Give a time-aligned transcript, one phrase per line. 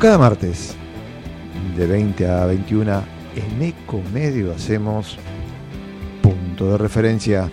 [0.00, 0.74] Cada martes,
[1.76, 3.02] de 20 a 21,
[3.36, 5.18] en Eco Medio hacemos
[6.22, 7.50] punto de referencia.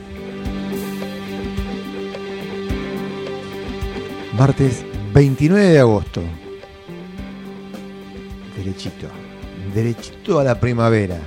[4.38, 6.22] Martes 29 de agosto.
[8.56, 9.08] Derechito,
[9.76, 11.20] derechito a la primavera.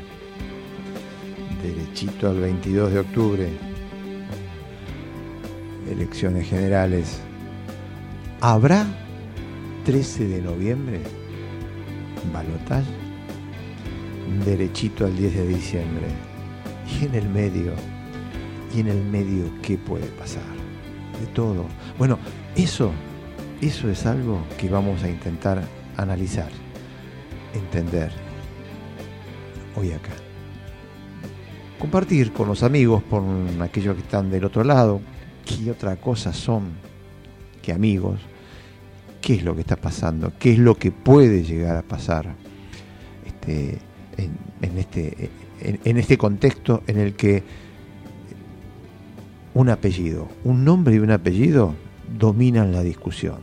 [1.63, 3.49] Derechito al 22 de octubre.
[5.87, 7.21] Elecciones generales.
[8.41, 8.87] ¿Habrá
[9.91, 11.01] 13 de noviembre,
[12.33, 12.93] balotaje,
[14.45, 16.07] derechito al 10 de diciembre.
[16.87, 17.73] Y en el medio,
[18.73, 20.45] y en el medio, ¿qué puede pasar?
[21.21, 21.67] De todo.
[21.99, 22.21] Bueno,
[22.55, 22.93] eso,
[23.61, 25.61] eso es algo que vamos a intentar
[25.97, 26.51] analizar,
[27.53, 28.13] entender
[29.75, 30.13] hoy acá.
[31.81, 35.01] Compartir con los amigos, con aquellos que están del otro lado,
[35.45, 36.75] qué otra cosa son
[37.61, 38.21] que amigos,
[39.31, 42.35] qué es lo que está pasando, qué es lo que puede llegar a pasar
[43.25, 43.79] este,
[44.17, 45.31] en, este,
[45.63, 47.45] en, este contexto en el que
[49.55, 51.77] un apellido, un nombre y un apellido
[52.19, 53.39] dominan la discusión.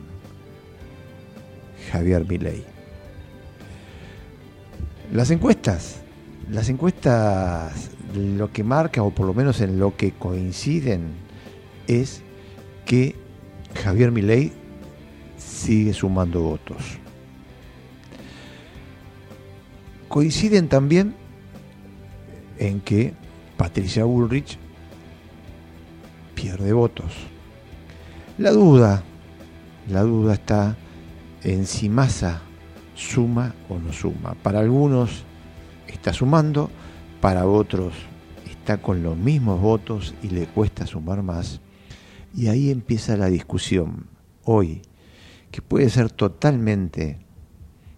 [1.90, 2.64] Javier Milei.
[5.10, 6.02] Las encuestas,
[6.50, 11.12] las encuestas lo que marcan, o por lo menos en lo que coinciden,
[11.86, 12.20] es
[12.84, 13.14] que
[13.82, 14.52] Javier Milei
[15.38, 16.98] sigue sumando votos.
[20.08, 21.14] Coinciden también
[22.58, 23.14] en que
[23.56, 24.58] Patricia Bullrich
[26.34, 27.12] pierde votos.
[28.38, 29.02] La duda,
[29.88, 30.76] la duda está
[31.42, 32.42] en si Massa
[32.94, 34.34] suma o no suma.
[34.42, 35.24] Para algunos
[35.86, 36.70] está sumando,
[37.20, 37.94] para otros
[38.48, 41.60] está con los mismos votos y le cuesta sumar más.
[42.34, 44.06] Y ahí empieza la discusión.
[44.44, 44.82] Hoy,
[45.50, 47.18] que puede ser totalmente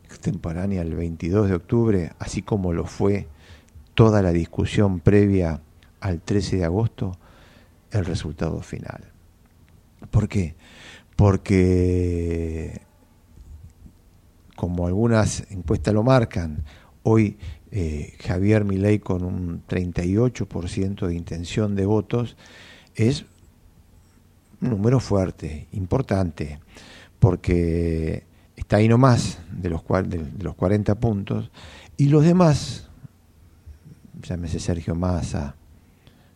[0.05, 3.29] extemporánea al 22 de octubre, así como lo fue
[3.95, 5.61] toda la discusión previa
[6.01, 7.17] al 13 de agosto,
[7.91, 9.05] el resultado final.
[10.11, 10.55] ¿Por qué?
[11.17, 12.81] Porque,
[14.57, 16.65] como algunas encuestas lo marcan,
[17.03, 17.39] hoy
[17.71, 22.37] eh, Javier Milei con un 38% de intención de votos
[22.95, 23.27] es
[24.61, 26.59] un número fuerte, importante
[27.21, 28.25] porque
[28.57, 31.51] está ahí nomás de los, de los 40 puntos,
[31.97, 32.89] y los demás,
[34.23, 35.55] llámese Sergio Massa,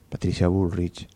[0.09, 1.09] Patricia Bullrich,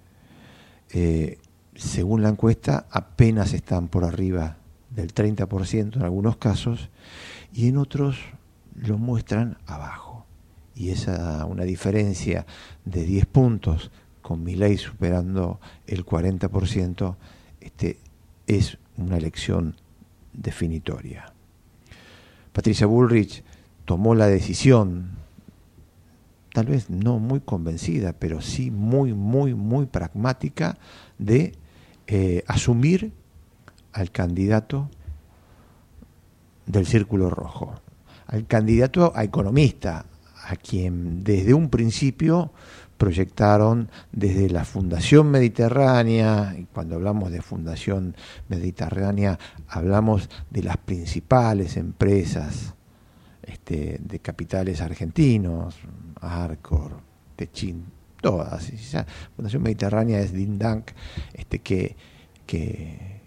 [0.91, 1.39] eh,
[1.77, 4.57] según la encuesta, apenas están por arriba
[4.91, 6.89] del 30% en algunos casos,
[7.53, 8.19] y en otros
[8.75, 10.27] lo muestran abajo.
[10.75, 12.47] Y esa una diferencia
[12.85, 13.91] de 10 puntos
[14.23, 17.17] con mi ley superando el 40%,
[17.61, 17.99] este,
[18.47, 19.77] es una elección
[20.33, 21.33] definitoria.
[22.53, 23.45] Patricia Bullrich
[23.85, 25.11] tomó la decisión,
[26.53, 30.77] tal vez no muy convencida, pero sí muy, muy, muy pragmática,
[31.19, 31.53] de
[32.07, 33.13] eh, asumir
[33.93, 34.91] al candidato
[36.67, 37.75] del Círculo Rojo,
[38.27, 40.05] al candidato a economista,
[40.45, 42.53] a quien desde un principio
[42.99, 48.17] proyectaron desde la Fundación Mediterránea, y cuando hablamos de Fundación
[48.49, 49.39] Mediterránea
[49.69, 52.75] hablamos de las principales empresas
[53.43, 55.77] este, de capitales argentinos,
[56.21, 57.01] Arcor,
[57.37, 57.85] Techin,
[58.21, 58.71] todas.
[59.37, 60.91] Fundación Mediterránea es Dindank,
[61.33, 61.97] este, que,
[62.47, 63.21] que,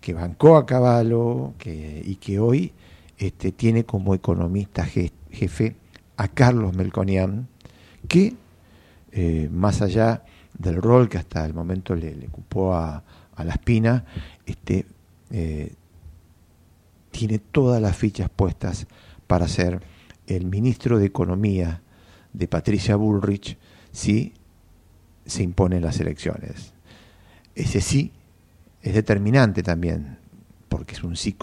[0.00, 2.72] que bancó a caballo y que hoy
[3.18, 5.76] este, tiene como economista jefe
[6.16, 7.48] a Carlos Melconian,
[8.08, 8.34] que
[9.18, 13.02] eh, más allá del rol que hasta el momento le, ocupó a,
[13.38, 14.04] la espina,
[14.44, 14.84] este,
[15.30, 15.72] eh,
[17.10, 18.86] tiene todas las fichas puestas
[19.26, 19.80] para ser
[20.26, 21.80] el ministro de Economía
[22.34, 23.56] de Patricia Bullrich
[23.90, 24.34] si
[25.24, 26.74] se imponen las elecciones.
[27.54, 28.12] Ese sí
[28.82, 30.18] es determinante también,
[30.68, 31.38] porque es un sí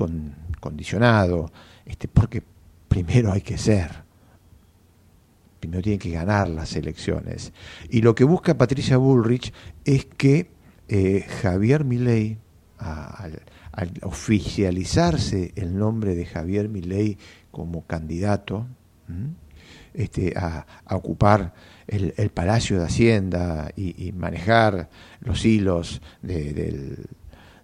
[0.60, 1.52] condicionado,
[1.88, 2.44] este, porque
[2.88, 4.04] primero hay que ser,
[5.64, 7.54] primero tiene que ganar las elecciones.
[7.90, 9.54] Y lo que busca Patricia Bullrich
[9.86, 10.52] es que
[10.90, 12.38] eh, Javier Milei,
[12.78, 13.42] al,
[14.02, 17.18] oficializarse el nombre de Javier Milei
[17.50, 18.68] como candidato
[19.94, 21.54] este, a, ocupar
[21.88, 24.90] el, Palacio de Hacienda y, manejar
[25.22, 27.06] los hilos del,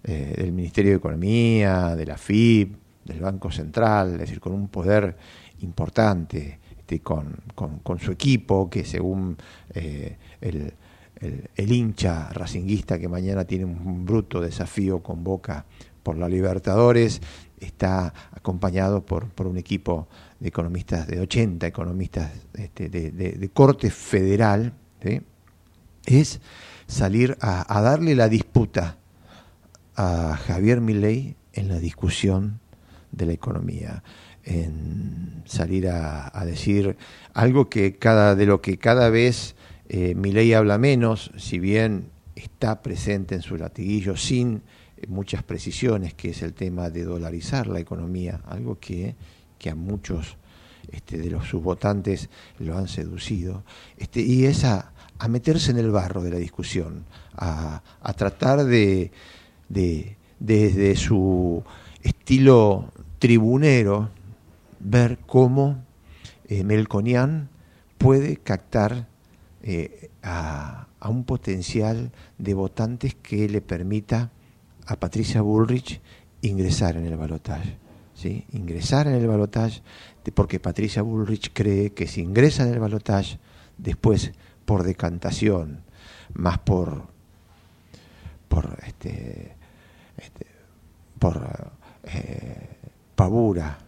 [0.06, 4.70] eh, del Ministerio de Economía, de la FIP, del Banco Central, es decir, con un
[4.70, 5.18] poder
[5.60, 9.38] importante, este, con, su equipo, que según
[9.76, 10.74] eh, el,
[11.72, 15.66] hincha racinguista que mañana tiene un bruto desafío con Boca
[16.02, 17.22] por la Libertadores,
[17.60, 20.08] está acompañado por, por un equipo
[20.40, 24.74] de economistas, de 80 economistas este, de, corte federal,
[26.06, 26.42] es
[26.88, 28.98] salir a, a darle la disputa
[29.96, 32.60] a Javier Milei en la discusión
[33.12, 34.02] de la economía,
[34.44, 36.98] en salir a, decir
[37.34, 39.56] algo que cada de lo que cada vez
[39.90, 44.62] eh, Milei habla menos, si bien está presente en su latiguillo sin
[44.98, 49.16] eh, muchas precisiones, que es el tema de dolarizar la economía, algo que,
[49.58, 50.38] que a muchos
[50.92, 53.64] este, de los sus votantes lo han seducido,
[53.98, 54.94] este, y es a,
[55.28, 57.04] meterse en el barro de la discusión,
[57.36, 59.12] a, a tratar de,
[59.68, 61.62] de, desde su
[62.02, 64.12] estilo tribunero,
[64.80, 65.84] ver cómo
[66.48, 67.50] eh, Melconian
[67.98, 69.08] puede captar
[69.62, 74.32] eh, a, un potencial de votantes que le permita
[74.86, 76.02] a Patricia Bullrich
[76.42, 77.78] ingresar en el balotaje.
[78.14, 78.46] ¿sí?
[78.52, 79.82] Ingresar en el balotaje,
[80.34, 83.40] porque Patricia Bullrich cree que si ingresa en el balotaje,
[83.78, 84.32] después
[84.66, 85.84] por decantación,
[86.34, 87.08] más por,
[88.48, 89.56] por este,
[90.18, 90.46] este,
[91.18, 91.72] por
[92.04, 92.78] eh,
[93.16, 93.80] pavura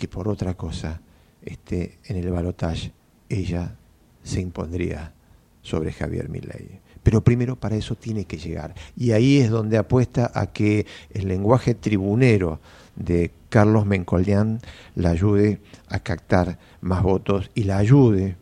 [0.00, 1.02] que por otra cosa
[1.42, 2.90] esté en el balotaje,
[3.28, 3.76] ella
[4.22, 5.12] se impondría
[5.60, 6.80] sobre Javier Milei.
[7.02, 8.74] Pero primero para eso tiene que llegar.
[8.96, 12.60] Y ahí es donde apuesta a que el lenguaje tribunero
[12.96, 14.60] de Carlos Mencolián
[14.94, 18.36] la ayude a captar más votos y la ayude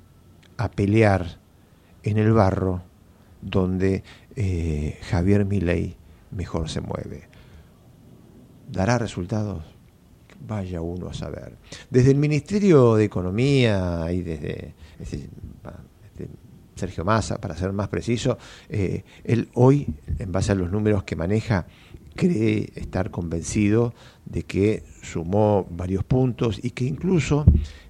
[0.59, 1.41] a pelear
[2.05, 2.83] en el barro
[3.43, 4.05] donde
[4.37, 5.97] eh, Javier Milei
[6.31, 7.29] mejor se mueve.
[8.71, 9.78] ¿Dará resultados?
[10.47, 11.57] Vaya uno a saber.
[11.91, 15.29] Desde el Ministerio de Economía y desde, este,
[16.75, 18.39] Sergio Massa, para ser más preciso,
[18.69, 19.87] eh, él hoy,
[20.19, 21.67] en base a los números que maneja,
[22.15, 23.95] cree estar convencido
[24.25, 27.45] de que sumó varios puntos y que incluso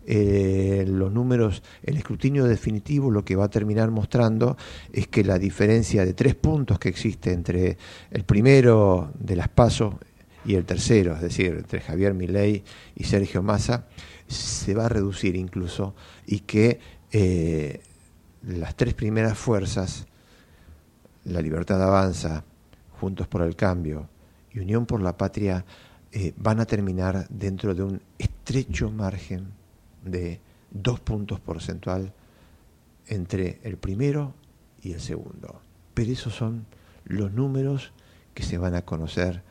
[0.07, 4.57] eh, los números, el escrutinio definitivo lo que va a terminar mostrando
[4.93, 7.77] es que la diferencia de tres puntos que existe entre
[8.11, 9.95] el primero de las pasos
[10.49, 12.65] y el tercero, es decir, entre Javier Milei
[12.97, 13.85] y Sergio Massa,
[14.27, 15.95] se va a reducir incluso
[16.27, 16.81] y que
[17.13, 17.83] eh,
[18.47, 20.07] las tres primeras fuerzas,
[21.25, 22.45] la libertad avanza,
[22.99, 24.09] Juntos por el Cambio
[24.51, 25.67] y Unión por la Patria,
[26.13, 29.49] eh, van a terminar dentro de un estrecho margen
[30.03, 30.41] de
[30.71, 32.15] dos puntos porcentual
[33.07, 34.33] entre el primero
[34.81, 35.61] y el segundo.
[35.93, 36.65] Pero esos son
[37.05, 37.93] los números
[38.33, 39.43] que se van a conocer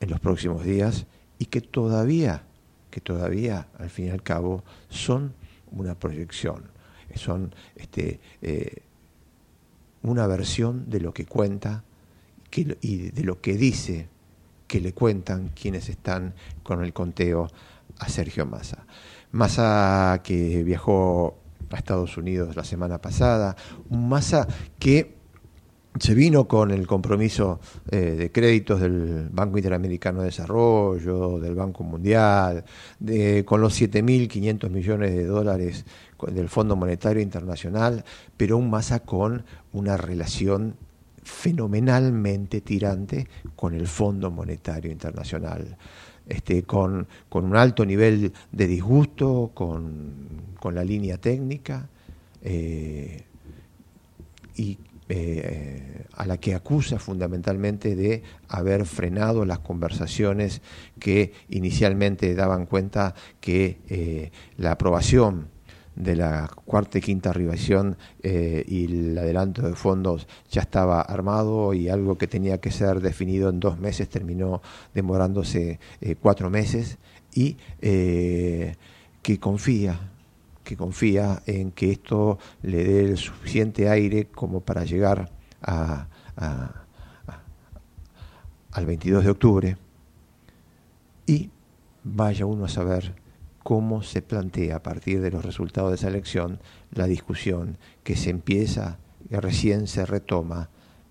[0.00, 1.06] en los próximos días
[1.38, 2.42] y que todavía,
[2.90, 5.34] que todavía al fin y al cabo son
[5.70, 6.64] una proyección,
[7.14, 8.82] son este, eh,
[10.02, 11.84] una versión de lo que cuenta
[12.52, 14.08] y de lo que dice
[14.66, 17.48] que le cuentan quienes están con el conteo
[17.98, 18.86] a Sergio Massa.
[19.32, 21.38] Massa que viajó
[21.70, 23.56] a Estados Unidos la semana pasada,
[23.88, 25.19] un Massa que
[25.98, 31.82] se vino con el compromiso eh, de créditos del Banco Interamericano de Desarrollo, del Banco
[31.82, 32.64] Mundial,
[33.00, 35.84] de, con los 7.500 millones de dólares
[36.28, 38.04] del Fondo Monetario Internacional,
[38.36, 40.76] pero un Massa con una relación
[41.22, 45.76] fenomenalmente tirante con el Fondo Monetario Internacional.
[46.26, 51.88] Este, con, con, un alto nivel de disgusto con, con la línea técnica
[52.42, 53.24] eh,
[54.54, 54.78] y
[55.10, 60.62] eh, a la que acusa fundamentalmente de haber frenado las conversaciones
[60.98, 65.48] que inicialmente daban cuenta que eh, la aprobación
[65.96, 71.74] de la cuarta y quinta revisión eh, y el adelanto de fondos ya estaba armado
[71.74, 74.62] y algo que tenía que ser definido en dos meses terminó
[74.94, 76.98] demorándose eh, cuatro meses
[77.34, 78.76] y eh,
[79.22, 80.09] que confía
[80.70, 85.28] que confía en que esto le dé el suficiente aire como para llegar
[85.60, 86.06] a,
[88.70, 89.76] al 22 de octubre.
[91.26, 91.50] Y
[92.04, 93.16] vaya uno a saber
[93.64, 96.60] cómo se plantea a partir de los resultados de esa elección
[96.92, 98.98] la discusión que se empieza
[99.28, 100.70] y recién se retoma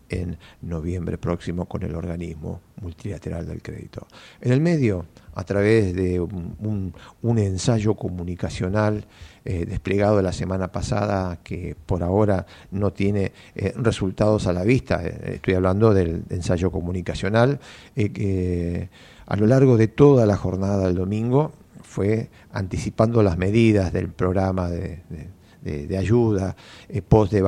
[0.10, 4.08] en noviembre próximo con el organismo multilateral del crédito.
[4.42, 6.94] En el medio, a través de un,
[7.38, 9.06] ensayo comunicacional
[9.46, 15.02] eh, desplegado la semana pasada que por ahora no tiene eh, resultados a la vista,
[15.04, 17.60] eh, estoy hablando del ensayo comunicacional,
[17.96, 18.90] que
[19.26, 24.70] a lo largo de toda la jornada del domingo fue anticipando las medidas del programa
[24.70, 25.39] de de,
[25.98, 26.56] ayuda,
[26.88, 27.40] eh, post de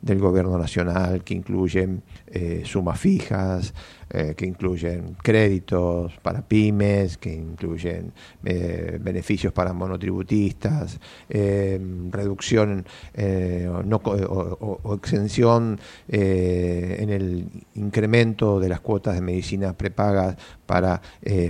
[0.00, 3.74] del gobierno nacional, que incluyen eh, sumas fijas,
[4.12, 8.12] eh, que incluyen créditos para pymes, que incluyen
[8.42, 10.98] beneficios para monotributistas,
[11.28, 12.84] reducción
[13.18, 20.36] o, exención en el incremento de las cuotas de medicina prepagas
[20.66, 21.00] para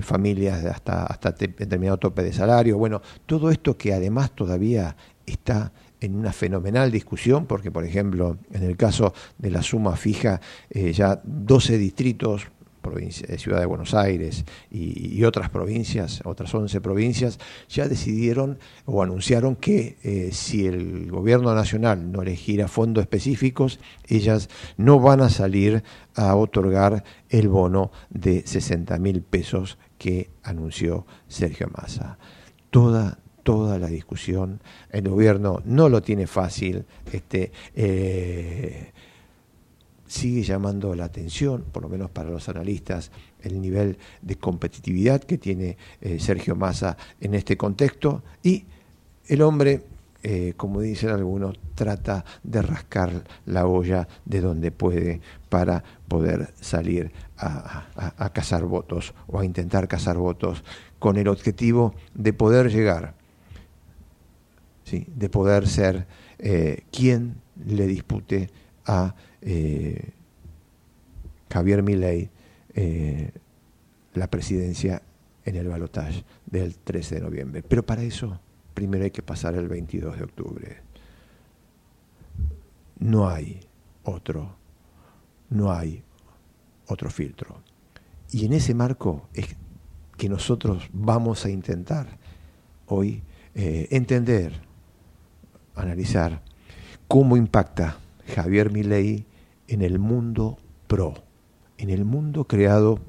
[0.02, 2.76] familias hasta, hasta determinado tope de salario.
[2.76, 4.96] Bueno, todo esto que además todavía
[5.30, 10.40] está en una fenomenal discusión, porque por ejemplo, en el caso de la suma fija,
[10.70, 12.48] eh, ya 12 distritos,
[12.80, 19.02] provincia, de Ciudad de Buenos Aires y, otras provincias, otras 11 provincias, ya decidieron o
[19.02, 25.28] anunciaron que eh, si el gobierno nacional no elegirá fondos específicos, ellas no van a
[25.28, 25.84] salir
[26.14, 32.18] a otorgar el bono de 60 mil pesos que anunció Sergio Massa.
[32.70, 33.18] Toda,
[33.50, 34.60] toda la discusión.
[34.90, 38.92] El gobierno no lo tiene fácil, este, eh,
[40.06, 43.10] sigue llamando la atención, por lo menos para los analistas,
[43.42, 48.66] el nivel de competitividad que tiene eh, Sergio Massa en este contexto y
[49.26, 49.82] el hombre,
[50.22, 57.10] eh, como dicen algunos, trata de rascar la olla de donde puede para poder salir
[57.36, 60.62] a, a cazar votos o a intentar cazar votos
[61.00, 63.18] con el objetivo de poder llegar
[64.98, 66.06] de poder ser
[66.38, 68.50] eh, quien le dispute
[68.86, 70.10] a eh,
[71.50, 72.28] Javier Milei
[72.74, 73.30] eh,
[74.14, 75.02] la presidencia
[75.44, 77.62] en el balotaje del 13 de noviembre.
[77.62, 78.40] Pero para eso
[78.74, 80.76] primero hay que pasar el 22 de octubre.
[82.98, 83.60] No hay
[84.04, 84.56] otro,
[85.50, 86.02] no hay
[86.86, 87.62] otro filtro.
[88.30, 89.56] Y en ese marco es
[90.16, 92.18] que nosotros vamos a intentar
[92.86, 93.22] hoy
[93.54, 94.69] entender
[95.82, 96.42] analizar
[97.08, 97.96] cómo impacta
[98.34, 99.26] Javier Milei
[99.66, 101.14] en el mundo pro,
[101.78, 103.00] en el mundo creado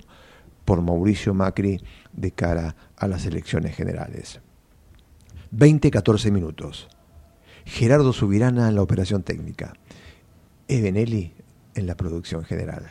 [0.65, 1.81] por Mauricio Macri
[2.13, 4.41] de cara a las elecciones generales.
[5.55, 6.87] 20-14 minutos.
[7.65, 9.73] Gerardo Subirana en la operación técnica.
[10.67, 11.33] Ebenelli
[11.75, 12.89] en la producción general.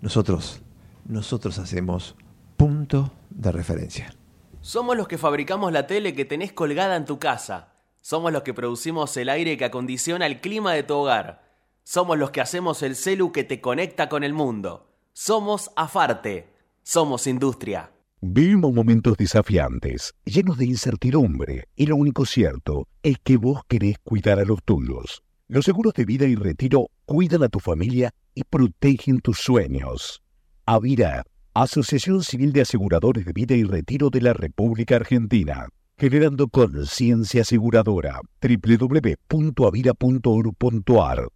[0.00, 0.62] Nosotros,
[1.04, 2.16] nosotros hacemos
[2.56, 4.14] punto de referencia.
[4.60, 7.75] Somos los que fabricamos la tele que tenés colgada en tu casa
[8.06, 11.42] somos los que producimos el aire que acondiciona el clima de tu hogar.
[11.82, 14.92] Somos los que hacemos el celu que te conecta con el mundo.
[15.12, 16.46] Somos Afarte.
[16.84, 17.90] Somos industria.
[18.20, 24.38] Vivimos momentos desafiantes, llenos de incertidumbre, y lo único cierto es que vos querés cuidar
[24.38, 25.24] a los tuyos.
[25.48, 30.22] Los seguros de vida y retiro cuidan a tu familia y protegen tus sueños.
[30.64, 35.66] Avira, Asociación Civil de Aseguradores de Vida y Retiro de la República Argentina
[35.98, 38.20] generando conciencia aseguradora.
[38.40, 41.35] www.avira.org.ar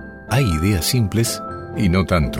[0.31, 1.43] hay ideas simples
[1.75, 2.39] y no tanto.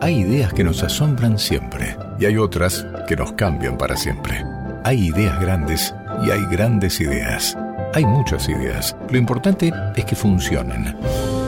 [0.00, 4.44] Hay ideas que nos asombran siempre y hay otras que nos cambian para siempre.
[4.84, 5.92] Hay ideas grandes
[6.24, 7.58] y hay grandes ideas.
[7.94, 8.96] Hay muchas ideas.
[9.10, 10.96] Lo importante es que funcionen.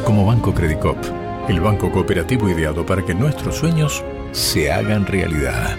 [0.04, 0.98] Como Banco Credicop,
[1.48, 5.76] el banco cooperativo ideado para que nuestros sueños se hagan realidad.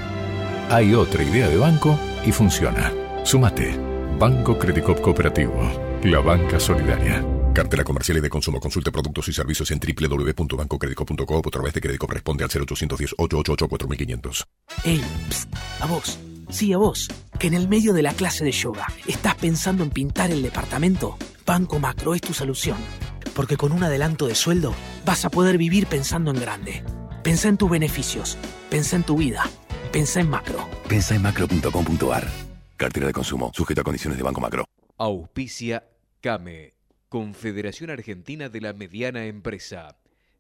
[0.70, 2.92] Hay otra idea de banco y funciona.
[3.24, 3.78] Sumate.
[4.18, 5.70] Banco Credicop Cooperativo.
[6.04, 7.22] La banca solidaria.
[7.56, 8.60] Cartera comercial y de consumo.
[8.60, 13.68] Consulte productos y servicios en www.bancocredico.com o a través de crédito responde al 0810 888
[13.70, 14.46] 4500.
[14.84, 15.02] Ey,
[15.80, 16.20] a vos.
[16.50, 17.08] Sí, a vos.
[17.40, 21.18] Que en el medio de la clase de yoga estás pensando en pintar el departamento.
[21.46, 22.78] Banco Macro es tu solución.
[23.34, 26.84] Porque con un adelanto de sueldo vas a poder vivir pensando en grande.
[27.24, 28.38] Pensa en tus beneficios.
[28.70, 29.50] Pensa en tu vida.
[29.94, 30.68] Pensá en macro.
[30.90, 32.28] Pensá en macro.com.ar.
[32.76, 34.66] Cartera de consumo, sujeto a condiciones de Banco Macro.
[34.98, 35.86] Auspicia
[36.20, 36.75] CAME,
[37.16, 39.96] Confederación Argentina de la Mediana Empresa.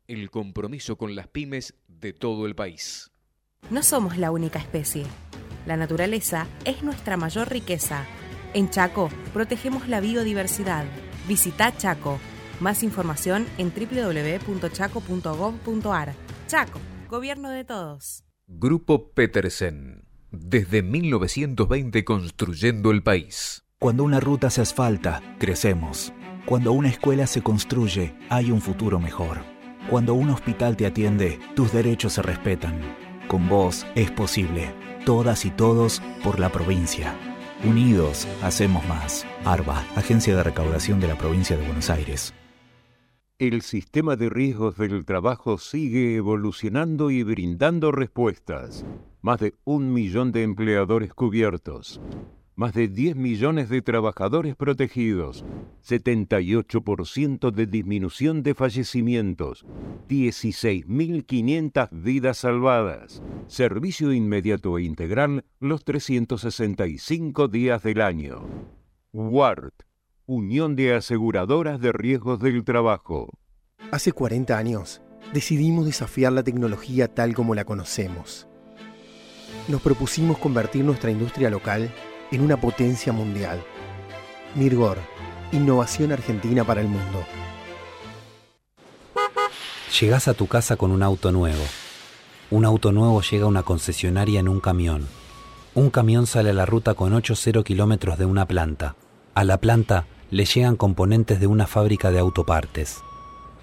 [0.09, 3.13] El compromiso con las pymes de todo el país.
[3.69, 5.05] No somos la única especie.
[5.65, 8.05] La naturaleza es nuestra mayor riqueza.
[8.53, 10.83] En Chaco protegemos la biodiversidad.
[11.29, 12.19] Visita Chaco.
[12.59, 16.13] Más información en www.chaco.gov.ar.
[16.47, 18.25] Chaco, gobierno de todos.
[18.47, 20.03] Grupo Petersen.
[20.29, 23.63] Desde 1920 construyendo el país.
[23.79, 26.11] Cuando una ruta se asfalta, crecemos.
[26.45, 29.39] Cuando una escuela se construye, hay un futuro mejor.
[29.89, 32.79] Cuando un hospital te atiende, tus derechos se respetan.
[33.27, 34.71] Con vos es posible.
[35.07, 37.15] Todas y todos por la provincia.
[37.63, 39.25] Unidos, hacemos más.
[39.43, 42.35] ARBA, Agencia de Recaudación de la Provincia de Buenos Aires.
[43.39, 48.85] El sistema de riesgos del trabajo sigue evolucionando y brindando respuestas.
[49.21, 51.99] Más de un millón de empleadores cubiertos.
[52.57, 55.43] Más de 10 millones de trabajadores protegidos.
[55.85, 59.65] 78% de disminución de fallecimientos.
[60.07, 63.21] 16.500 vidas salvadas.
[63.47, 68.47] Servicio inmediato e integral los 365 días del año.
[69.11, 69.73] WART
[70.27, 73.37] Unión de Aseguradoras de Riesgos del Trabajo.
[73.91, 75.01] Hace 40 años
[75.33, 78.47] decidimos desafiar la tecnología tal como la conocemos.
[79.67, 81.91] Nos propusimos convertir nuestra industria local
[82.35, 83.63] en una potencia mundial.
[84.55, 84.97] Mirgor,
[85.51, 87.25] innovación argentina para el mundo.
[89.99, 91.63] Llegás a tu casa con un auto nuevo.
[92.51, 95.07] Un auto nuevo llega a una concesionaria en un camión.
[95.73, 98.95] Un camión sale a la ruta con 8-0 kilómetros de una planta.
[99.33, 102.97] A la planta le llegan componentes de una fábrica de autopartes.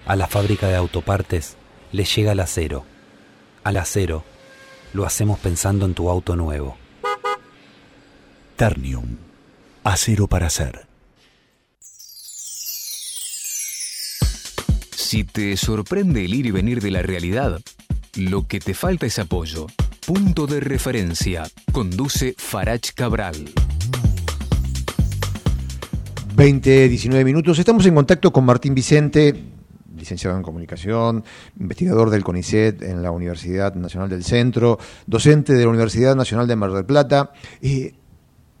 [0.07, 1.57] A la fábrica de autopartes
[1.91, 2.85] le llega el acero.
[3.63, 4.23] Al acero
[4.93, 6.82] lo hacemos pensando en tu auto nuevo.
[8.55, 9.17] Ternium.
[9.83, 10.85] Acero para hacer.
[14.95, 17.61] Si te sorprende el ir y venir de la realidad,
[18.15, 19.67] lo que te falta es apoyo.
[20.05, 21.43] Punto de referencia.
[21.71, 23.35] Conduce Farach Cabral.
[26.35, 27.59] 20, 19 minutos.
[27.59, 29.35] Estamos en contacto con Martín Vicente,
[29.95, 31.23] licenciado en comunicación,
[31.59, 36.55] investigador del CONICET en la Universidad Nacional del Centro, docente de la Universidad Nacional de
[36.55, 37.31] Mar del Plata.
[37.61, 37.93] Eh,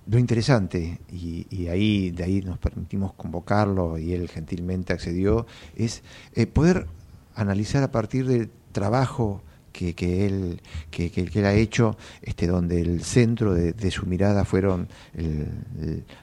[0.05, 6.45] lo interesante, y, ahí de ahí nos permitimos convocarlo y él gentilmente accedió, es eh,
[6.45, 6.87] poder
[7.35, 9.41] analizar a partir del trabajo
[9.73, 14.45] que, que él, que, que, él ha hecho, este, donde el centro de, su mirada
[14.45, 14.87] fueron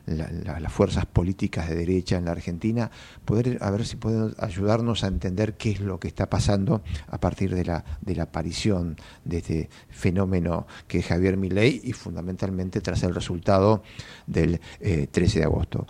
[0.06, 2.90] las fuerzas políticas de derecha en la Argentina,
[3.24, 7.18] poder a ver si pueden ayudarnos a entender qué es lo que está pasando a
[7.18, 12.80] partir de la, de la aparición de este fenómeno que es Javier Milei y fundamentalmente
[12.80, 13.82] tras el resultado
[14.26, 15.86] del 13 eh, de agosto.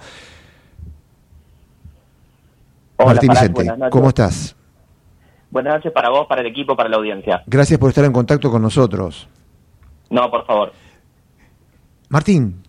[2.98, 4.56] Martín Vicente, ¿cómo estás?
[5.50, 7.42] Buenas noches para vos, para el equipo, para la audiencia.
[7.46, 9.28] Gracias por estar en contacto con nosotros.
[10.08, 10.72] No, por favor.
[12.08, 12.62] Martín,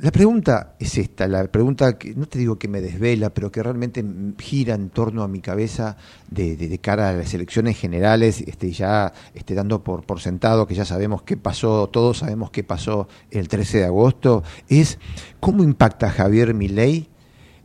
[0.00, 3.62] la pregunta es esta, la pregunta que no te digo que me desvela, pero que
[3.62, 4.04] realmente
[4.38, 5.96] gira en torno a mi cabeza
[6.28, 10.84] de, cara a las elecciones generales, este, ya este, dando por, por sentado que ya
[10.84, 14.98] sabemos qué pasó, todos sabemos qué pasó el 13 de agosto, es
[15.40, 17.08] cómo impacta Javier Milei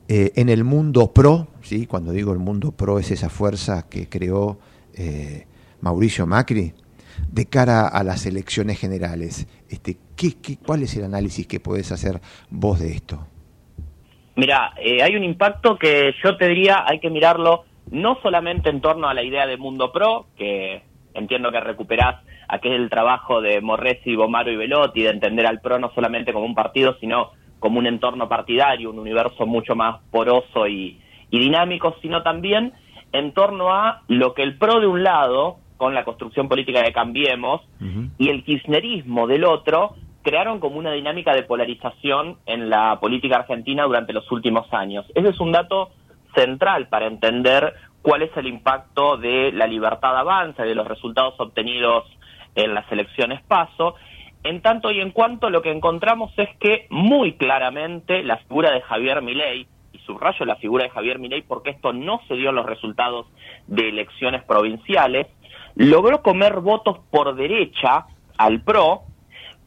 [0.08, 1.88] eh, en el mundo pro, ¿sí?
[1.88, 4.60] cuando digo el mundo pro es esa fuerza que creó
[4.96, 5.46] eh,
[5.82, 6.74] Mauricio Macri,
[7.32, 9.48] de cara a las elecciones generales.
[9.70, 12.20] Este, ¿qué, cuál es el análisis que puedes hacer
[12.50, 13.28] vos de esto?
[14.36, 18.80] Mira, eh, hay un impacto que yo te diría hay que mirarlo no solamente en
[18.80, 24.16] torno a la idea de mundo pro, que entiendo que recuperás aquel trabajo de Morresi,
[24.16, 27.88] Bomaro y Velotti, de entender al pro no solamente como un partido, sino como un
[27.88, 31.00] entorno partidario, un universo mucho más poroso y,
[31.40, 32.74] dinámico, sino también
[33.12, 36.94] en torno a lo que el PRO de un lado, con la construcción política de
[36.94, 37.62] Cambiemos,
[38.18, 43.84] y el kirchnerismo del otro, crearon como una dinámica de polarización en la política argentina
[43.84, 45.06] durante los últimos años.
[45.16, 45.90] Ese es un dato
[46.36, 51.34] central para entender cuál es el impacto de la libertad avanza y de los resultados
[51.40, 52.06] obtenidos
[52.56, 53.96] en las elecciones paso
[54.44, 58.82] en tanto y en cuanto lo que encontramos es que muy claramente la figura de
[58.82, 59.68] Javier Milei, y
[60.12, 63.28] subrayo la figura de Javier Milei porque esto no se dio en los resultados
[63.68, 65.28] de elecciones provinciales,
[65.76, 68.06] logró comer votos por derecha
[68.38, 69.04] al PRO,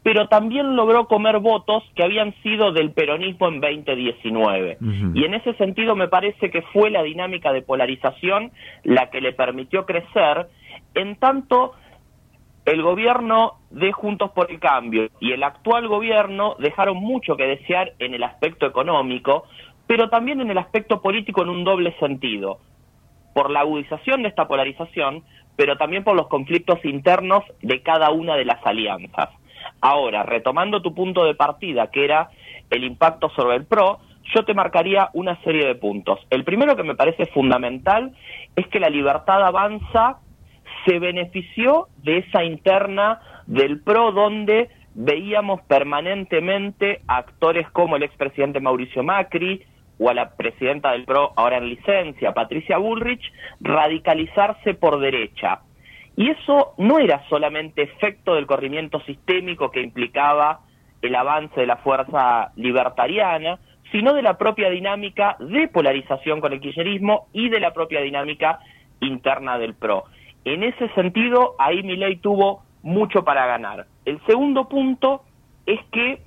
[0.03, 4.77] pero también logró comer votos que habían sido del peronismo en 2019.
[5.15, 8.53] Y en ese sentido me parece que fue la dinámica de polarización
[8.83, 10.49] la que le permitió crecer,
[10.95, 11.73] en tanto
[12.67, 17.93] el gobierno de Juntos por el Cambio y el actual gobierno dejaron mucho que desear
[17.99, 19.45] en el aspecto económico,
[19.87, 22.59] pero también en el aspecto político en un doble sentido,
[23.35, 25.25] por la agudización de esta polarización,
[25.57, 29.31] pero también por los conflictos internos de cada una de las alianzas.
[29.81, 32.31] Ahora, retomando tu punto de partida, que era
[32.71, 33.99] el impacto sobre el PRO,
[34.35, 36.19] yo te marcaría una serie de puntos.
[36.31, 38.15] El primero que me parece fundamental
[38.57, 40.19] es que la libertad avanza
[40.87, 49.03] se benefició de esa interna del PRO donde veíamos permanentemente actores como el expresidente Mauricio
[49.03, 49.63] Macri
[49.99, 53.23] o a la presidenta del PRO ahora en licencia, Patricia Bullrich,
[53.61, 55.61] radicalizarse por derecha.
[56.17, 60.61] Y eso no era solamente efecto del corrimiento sistémico que implicaba
[61.03, 63.59] el avance de la fuerza libertariana,
[63.91, 68.61] sino de la propia dinámica de polarización con el kirchnerismo y de la propia dinámica
[69.01, 70.05] interna del PRO.
[70.45, 73.87] En ese sentido, ahí Milei tuvo mucho para ganar.
[74.05, 75.23] El segundo punto
[75.67, 76.21] es que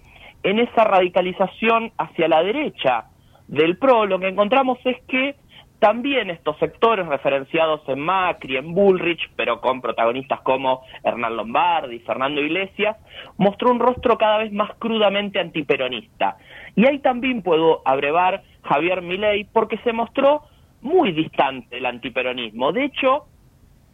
[0.44, 3.06] en esa radicalización hacia la derecha
[3.48, 5.36] del PRO lo que encontramos es que
[5.80, 12.42] también estos sectores referenciados en Macri, en Bullrich, pero con protagonistas como Hernán Lombardi, Fernando
[12.42, 12.98] Iglesias,
[13.38, 16.38] mostró un rostro cada vez más crudamente antiperonista.
[16.76, 20.44] Y ahí también puedo abrevar Javier Milei porque se mostró
[20.82, 22.72] muy distante del antiperonismo.
[22.72, 23.28] De hecho,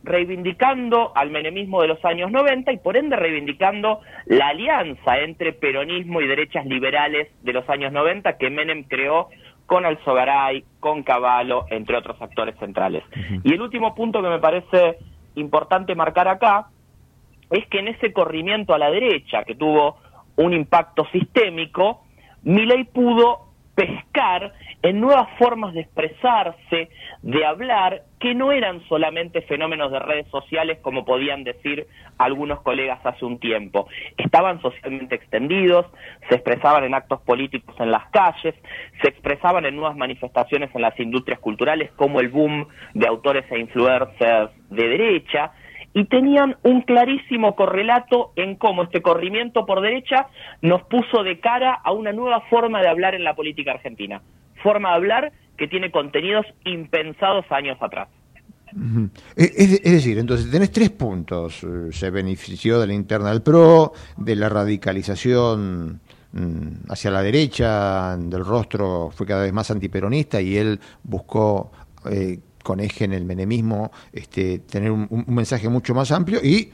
[0.03, 6.21] reivindicando al menemismo de los años 90 y por ende reivindicando la alianza entre peronismo
[6.21, 9.29] y derechas liberales de los años 90 que Menem creó
[9.73, 13.03] con Alzogaray, con Cavallo, entre otros actores centrales.
[13.43, 14.99] Y el último punto que me parece
[15.33, 16.67] importante marcar acá
[17.49, 19.97] es que en ese corrimiento a la derecha, que tuvo
[20.35, 22.03] un impacto sistémico,
[22.43, 26.89] Milei pudo pescar en nuevas formas de expresarse,
[27.21, 32.99] de hablar, que no eran solamente fenómenos de redes sociales como podían decir algunos colegas
[33.03, 33.87] hace un tiempo.
[34.17, 35.87] Estaban socialmente extendidos,
[36.29, 38.55] se expresaban en actos políticos en las calles,
[39.01, 43.59] se expresaban en nuevas manifestaciones en las industrias culturales como el boom de autores e
[43.59, 45.51] influencers de derecha,
[45.93, 50.27] y tenían un clarísimo correlato en cómo este corrimiento por derecha
[50.61, 54.21] nos puso de cara a una nueva forma de hablar en la política argentina.
[54.63, 58.09] Forma de hablar que tiene contenidos impensados años atrás.
[59.35, 61.63] E, es, decir, entonces tenés tres puntos.
[61.63, 66.01] Eh, se benefició de la interna del PRO, de la radicalización
[66.31, 71.71] mm, hacia la derecha, del rostro fue cada vez más antiperonista y él buscó
[72.09, 76.71] eh, con eje en el menemismo, este, tener un, mensaje mucho más amplio y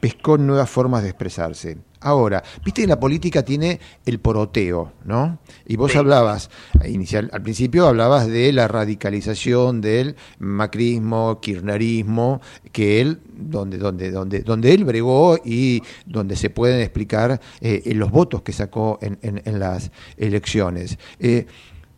[0.00, 1.78] pescó nuevas formas de expresarse.
[2.00, 5.38] Ahora, viste que la política tiene el poroteo, ¿no?
[5.66, 6.50] Y vos hablabas,
[6.86, 14.40] inicial, al principio hablabas de la radicalización del macrismo, kirchnerismo, que él, donde, donde, donde,
[14.40, 19.58] donde él bregó y donde se pueden explicar eh, los votos que sacó en, en,
[19.58, 20.98] las elecciones.
[21.18, 21.46] Eh,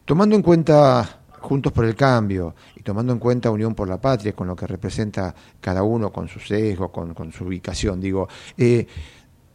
[0.05, 4.33] tomando en cuenta Juntos por el Cambio y tomando en cuenta Unión por la Patria,
[4.33, 8.87] con lo que representa cada uno, con su sesgo, con, su ubicación, digo, eh,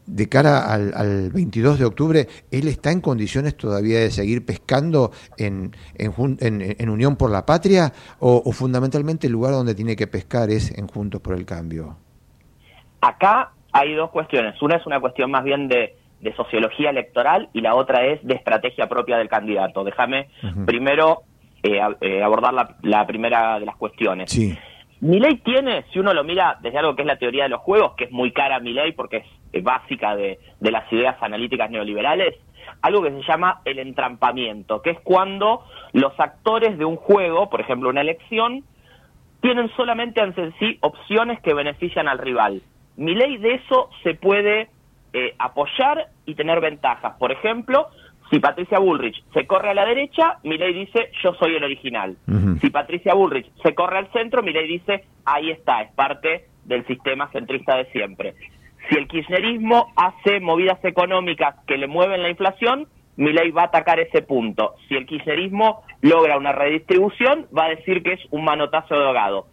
[0.06, 5.72] de cara al, 22 de octubre, ¿él está en condiciones todavía de seguir pescando en,
[5.98, 10.88] en, Unión por la Patria o, fundamentalmente el lugar donde tiene que pescar es en
[10.88, 11.98] Juntos por el Cambio?
[13.02, 14.62] Acá hay dos cuestiones.
[14.62, 15.96] Una es una cuestión más bien de,
[16.38, 19.84] sociología electoral y la otra es de estrategia propia del candidato.
[19.84, 20.30] Déjame
[20.66, 21.24] primero
[21.64, 24.30] eh, eh, abordar la, primera de las cuestiones.
[24.30, 24.58] Sí.
[25.00, 27.94] ley tiene, si uno lo mira desde algo que es la teoría de los juegos,
[27.96, 32.36] que es muy cara a ley porque es, básica de, las ideas analíticas neoliberales,
[32.82, 37.62] algo que se llama el entrampamiento, que es cuando los actores de un juego, por
[37.62, 38.66] ejemplo una elección,
[39.40, 42.62] tienen solamente ante sí opciones que benefician al rival.
[42.98, 44.70] Mi ley de eso se puede
[45.14, 47.16] eh, apoyar y tener ventajas.
[47.20, 47.88] Por ejemplo,
[48.34, 52.18] si Patricia Bullrich se corre a la derecha, Milei dice yo soy el original.
[52.62, 57.30] Si Patricia Bullrich se corre al centro, Milei dice ahí está, es parte del sistema
[57.32, 58.34] centrista de siempre.
[58.90, 64.00] Si el kirchnerismo hace movidas económicas que le mueven la inflación, Milei va a atacar
[64.00, 64.74] ese punto.
[64.88, 69.46] Si el kirchnerismo logra una redistribución, va a decir que es un manotazo de ahogado.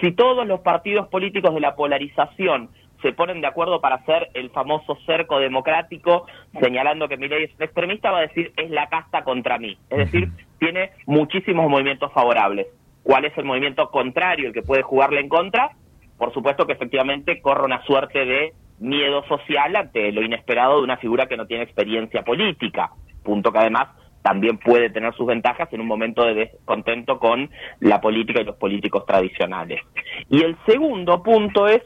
[0.00, 2.68] Si todos los partidos políticos de la polarización
[3.02, 6.26] se ponen de acuerdo para hacer el famoso cerco democrático,
[6.60, 9.76] señalando que ley es un extremista, va a decir es la casta contra mí.
[9.90, 12.66] Es decir, tiene muchísimos movimientos favorables.
[13.02, 15.70] ¿Cuál es el movimiento contrario, el que puede jugarle en contra?
[16.18, 20.96] Por supuesto que efectivamente corre una suerte de miedo social ante lo inesperado de una
[20.96, 22.90] figura que no tiene experiencia política,
[23.24, 23.88] punto que además
[24.22, 28.56] también puede tener sus ventajas en un momento de descontento con la política y los
[28.56, 29.80] políticos tradicionales.
[30.28, 31.82] Y el segundo punto es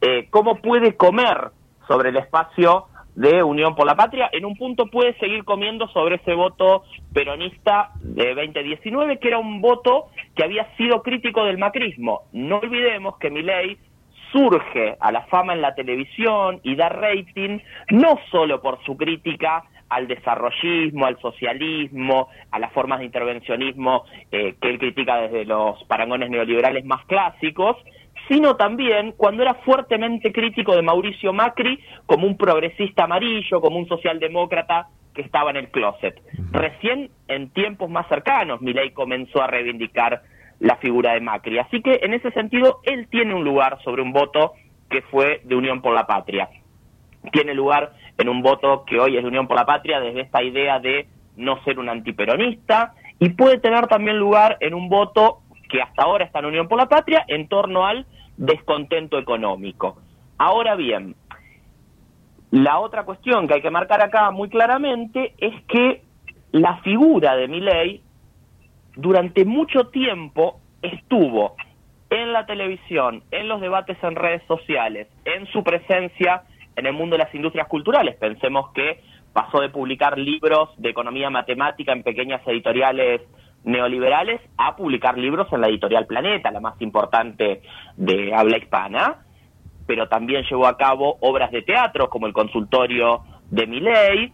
[0.00, 1.50] eh, cómo puede comer
[1.86, 4.30] sobre el espacio de Unión por la Patria.
[4.32, 9.60] En un punto puede seguir comiendo sobre ese voto peronista de 2019, que era un
[9.60, 12.22] voto que había sido crítico del macrismo.
[12.32, 13.78] No olvidemos que Milei
[14.32, 17.58] surge a la fama en la televisión y da rating
[17.90, 24.54] no solo por su crítica al desarrollismo, al socialismo, a las formas de intervencionismo eh,
[24.60, 27.76] que él critica desde los parangones neoliberales más clásicos,
[28.30, 33.88] sino también cuando era fuertemente crítico de Mauricio Macri como un progresista amarillo, como un
[33.88, 36.14] socialdemócrata que estaba en el closet.
[36.52, 40.22] Recién en tiempos más cercanos, Milei comenzó a reivindicar
[40.60, 41.58] la figura de Macri.
[41.58, 44.52] Así que en ese sentido, él tiene un lugar sobre un voto
[44.88, 46.48] que fue de Unión por la Patria.
[47.32, 50.40] Tiene lugar en un voto que hoy es de Unión por la Patria desde esta
[50.40, 55.82] idea de no ser un antiperonista y puede tener también lugar en un voto que
[55.82, 58.06] hasta ahora está en Unión por la Patria en torno al
[58.40, 59.98] descontento económico.
[60.38, 61.14] Ahora bien,
[62.50, 66.02] la otra cuestión que hay que marcar acá muy claramente es que
[66.50, 68.02] la figura de Milei
[68.96, 71.54] durante mucho tiempo estuvo
[72.08, 76.42] en la televisión, en los debates en redes sociales, en su presencia
[76.76, 78.16] en el mundo de las industrias culturales.
[78.16, 79.02] Pensemos que
[79.34, 83.20] pasó de publicar libros de economía matemática en pequeñas editoriales
[83.64, 87.62] neoliberales a publicar libros en la editorial Planeta, la más importante
[87.96, 89.18] de habla hispana,
[89.86, 94.32] pero también llevó a cabo obras de teatro como el consultorio de Milley.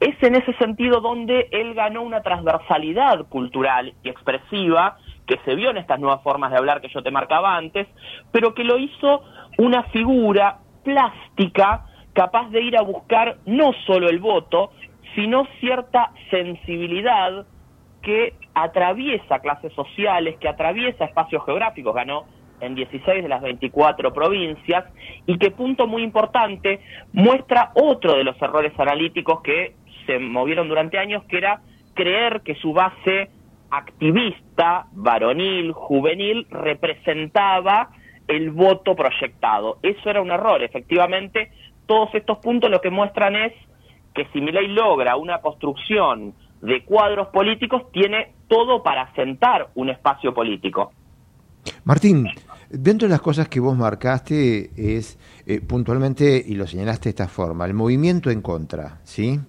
[0.00, 5.70] Es en ese sentido donde él ganó una transversalidad cultural y expresiva que se vio
[5.70, 7.86] en estas nuevas formas de hablar que yo te marcaba antes,
[8.30, 9.22] pero que lo hizo
[9.56, 14.72] una figura plástica capaz de ir a buscar no solo el voto,
[15.14, 17.46] sino cierta sensibilidad
[18.04, 22.24] que atraviesa clases sociales, que atraviesa espacios geográficos, ganó
[22.60, 24.84] en 16 de las 24 provincias
[25.26, 26.80] y que, punto muy importante,
[27.12, 29.74] muestra otro de los errores analíticos que
[30.06, 31.60] se movieron durante años, que era
[31.94, 33.30] creer que su base
[33.70, 37.90] activista, varonil, juvenil, representaba
[38.28, 39.78] el voto proyectado.
[39.82, 40.62] Eso era un error.
[40.62, 41.50] Efectivamente,
[41.86, 43.52] todos estos puntos lo que muestran es
[44.14, 46.34] que si Milei logra una construcción
[46.64, 50.92] de cuadros políticos, tiene todo para sentar un espacio político.
[51.84, 52.26] Martín,
[52.70, 57.28] dentro de las cosas que vos marcaste es eh, puntualmente, y lo señalaste de esta
[57.28, 59.40] forma, el movimiento en contra, ¿sí?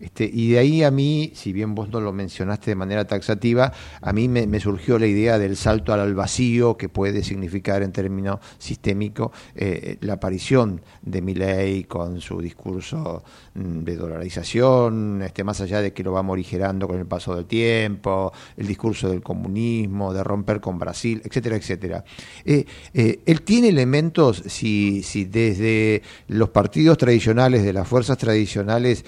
[0.00, 3.72] Este, y de ahí a mí, si bien vos no lo mencionaste de manera taxativa,
[4.00, 8.38] a mí me, surgió la idea del salto al vacío que puede significar en términos
[8.58, 15.80] sistémicos eh, la aparición de Milley con su discurso mm, de dolarización, este, más allá
[15.80, 20.22] de que lo va morigerando con el paso del tiempo, el discurso del comunismo, de
[20.22, 22.04] romper con Brasil, etcétera, etcétera.
[22.44, 29.04] Eh, eh, él tiene elementos, si, si desde los partidos tradicionales, de las fuerzas tradicionales,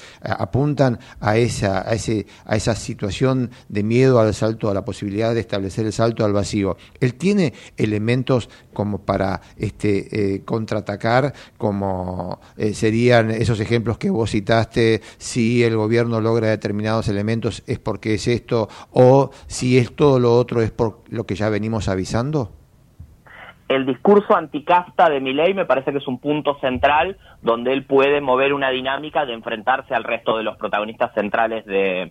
[1.21, 5.41] a esa, a, ese, a esa situación de miedo al salto, a la posibilidad de
[5.41, 6.77] establecer el salto al vacío.
[7.01, 14.31] Él tiene elementos como para este, eh, contraatacar, como eh, serían esos ejemplos que vos
[14.31, 20.19] citaste, si el gobierno logra determinados elementos es porque es esto, o si es todo
[20.19, 22.60] lo otro es por lo que ya venimos avisando?
[23.71, 28.21] El discurso anticasta de Milei me parece que es un punto central donde él puede
[28.21, 32.11] mover una dinámica de enfrentarse al resto de los protagonistas centrales de,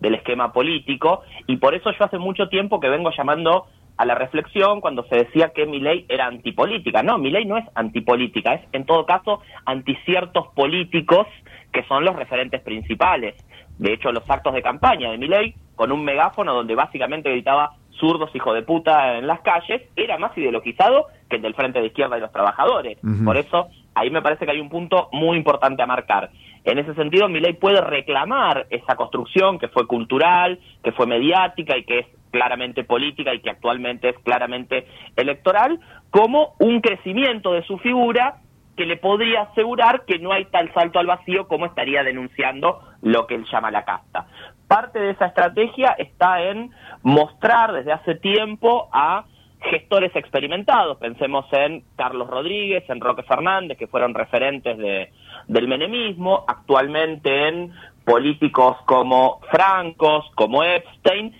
[0.00, 3.64] del esquema político y por eso yo hace mucho tiempo que vengo llamando
[3.96, 7.02] a la reflexión cuando se decía que Milei era antipolítica.
[7.02, 11.26] No, Milei no es antipolítica, es en todo caso anticiertos políticos
[11.72, 13.34] que son los referentes principales.
[13.78, 18.34] De hecho, los actos de campaña de Milei con un megáfono donde básicamente gritaba zurdos
[18.34, 22.16] hijo de puta en las calles, era más ideologizado que el del Frente de Izquierda
[22.16, 22.98] y los trabajadores.
[23.24, 26.30] Por eso, ahí me parece que hay un punto muy importante a marcar.
[26.64, 31.76] En ese sentido, mi ley puede reclamar esa construcción que fue cultural, que fue mediática
[31.76, 35.80] y que es claramente política y que actualmente es claramente electoral,
[36.10, 38.36] como un crecimiento de su figura
[38.76, 43.26] que le podría asegurar que no hay tal salto al vacío como estaría denunciando lo
[43.26, 44.26] que él llama la casta.
[44.68, 46.70] Parte de esa estrategia está en
[47.02, 49.24] mostrar desde hace tiempo a
[49.60, 50.98] gestores experimentados.
[50.98, 55.10] Pensemos en Carlos Rodríguez, en Roque Fernández, que fueron referentes de,
[55.48, 57.72] del menemismo, actualmente en
[58.04, 61.34] políticos como Francos, como Epstein,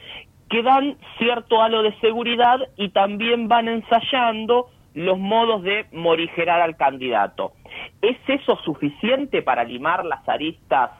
[0.48, 6.76] que dan cierto halo de seguridad y también van ensayando los modos de morigerar al
[6.76, 7.52] candidato.
[8.00, 10.90] ¿Es eso suficiente para limar las aristas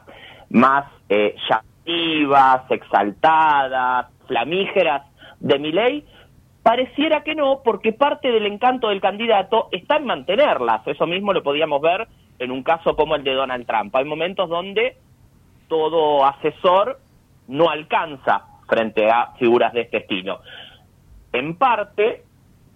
[0.49, 1.35] más eh,
[2.69, 5.03] exaltadas, flamígeras
[5.39, 6.05] de mi ley,
[6.61, 10.85] Pareciera que no, porque parte del encanto del candidato está en mantenerlas.
[10.85, 13.95] Eso mismo lo podíamos ver en un caso como el de Donald Trump.
[13.95, 14.97] Hay momentos donde
[15.67, 16.99] todo asesor
[17.47, 20.41] no alcanza frente a figuras de este estilo.
[21.31, 22.23] En parte,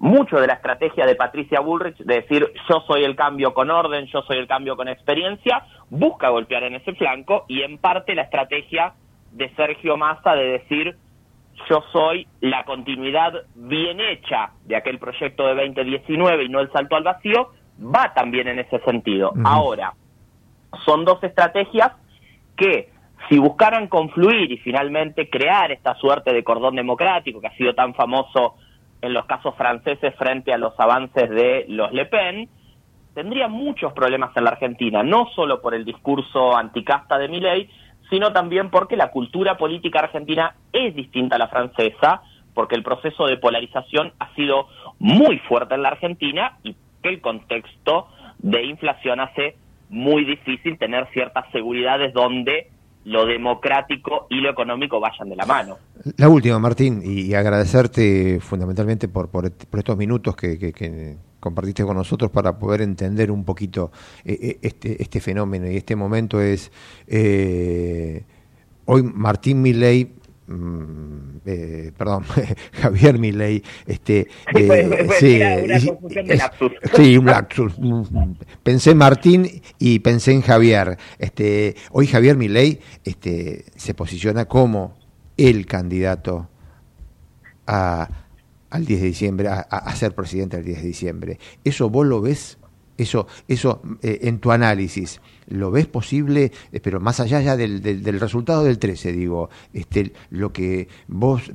[0.04, 4.06] mucho de la estrategia de Patricia Bullrich de decir yo soy el cambio con orden,
[4.08, 8.24] yo soy el cambio con experiencia, busca golpear en ese flanco y en parte la
[8.24, 8.96] estrategia
[9.32, 10.98] de Sergio Massa de decir
[11.70, 16.98] yo soy la continuidad bien hecha de aquel proyecto de 2019 y no el salto
[16.98, 19.32] al vacío, va también en ese sentido.
[19.46, 19.94] Ahora,
[20.84, 21.94] son dos estrategias
[22.58, 22.89] que
[23.30, 27.94] si buscaran confluir y finalmente crear esta suerte de cordón democrático que ha sido tan
[27.94, 28.56] famoso
[29.04, 32.48] en los casos franceses frente a los avances de los Le Pen,
[33.13, 37.70] tendría muchos problemas en la Argentina, no solo por el discurso anticasta de Milei,
[38.10, 42.22] sino también porque la cultura política argentina es distinta a la francesa,
[42.54, 44.68] porque el proceso de polarización ha sido
[45.00, 49.58] muy fuerte en la Argentina y que el contexto de inflación hace
[49.89, 52.70] muy difícil tener ciertas seguridades donde
[53.06, 55.78] lo democrático y lo económico vayan de la mano.
[56.18, 62.58] La última, Martín, y agradecerte fundamentalmente por, por, estos minutos que, compartiste con nosotros para
[62.58, 63.92] poder entender un poquito
[64.24, 66.72] eh, eh, este, este fenómeno y este momento es,
[67.08, 68.24] eh,
[68.86, 72.23] hoy Martín Milley Mm, eh, perdón,
[72.73, 75.39] Javier Milei, este, eh, sí,
[76.95, 77.73] sí, un lapsus.
[78.62, 80.97] Pensé Martín y pensé en Javier.
[81.17, 84.97] Este, hoy Javier Milei este, se posiciona como
[85.38, 86.49] el candidato
[87.65, 88.10] a,
[88.69, 91.39] al 10 de diciembre, a, a, ser presidente el 10 de diciembre.
[91.63, 92.58] ¿Eso vos lo ves?
[92.97, 95.19] Eso, eso eh, en tu análisis,
[95.54, 96.52] ¿lo ves posible?
[96.72, 101.52] Eh, pero más allá ya del, del, resultado del 13, digo, este, lo que vos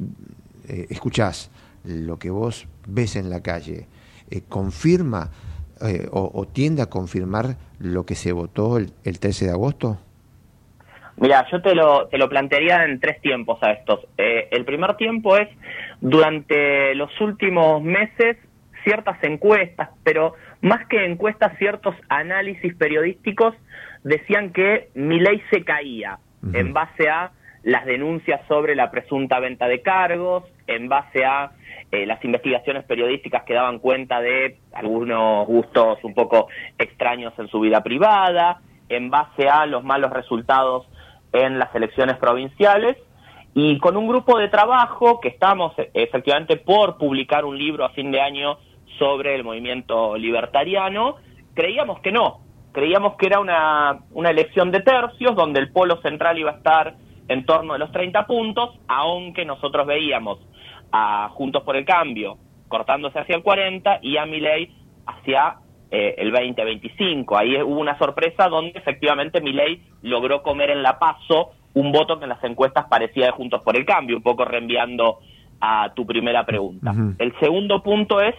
[0.69, 1.51] eh, escuchás,
[1.85, 3.87] lo que vos ves en la calle,
[4.49, 5.31] ¿confirma
[6.11, 9.99] o, tiende a confirmar lo que se votó el, el 13 de agosto?
[11.17, 14.01] Mira, yo te lo, te lo plantearía en tres tiempos a estos.
[14.17, 15.49] el primer tiempo es,
[16.01, 18.37] durante los últimos meses,
[18.85, 23.55] ciertas encuestas, pero más que encuestas, ciertos análisis periodísticos
[24.05, 26.19] decían que mi ley se caía
[26.53, 27.33] en base a
[27.63, 31.51] las denuncias sobre la presunta venta de cargos, en base a
[31.91, 37.61] eh, las investigaciones periodísticas que daban cuenta de algunos gustos un poco extraños en su
[37.61, 40.87] vida privada, en base a los malos resultados
[41.33, 42.97] en las elecciones provinciales
[43.55, 47.91] y con un grupo de trabajo que estamos eh, efectivamente por publicar un libro a
[47.91, 48.59] fin de año
[48.99, 51.17] sobre el movimiento libertariano,
[51.55, 52.41] creíamos que no,
[52.72, 56.94] creíamos que era una, una elección de tercios donde el polo central iba a estar
[57.28, 60.38] en torno de los 30 puntos, aunque nosotros veíamos
[60.90, 64.70] a Juntos por el Cambio cortándose hacia el 40 y a Milei
[65.07, 65.57] hacia
[65.90, 67.37] eh, el 20-25.
[67.38, 72.24] Ahí hubo una sorpresa donde efectivamente Milei logró comer en la paso un voto que
[72.24, 75.18] en las encuestas parecía de Juntos por el Cambio, un poco reenviando
[75.61, 76.94] a tu primera pregunta.
[77.18, 78.35] El segundo punto es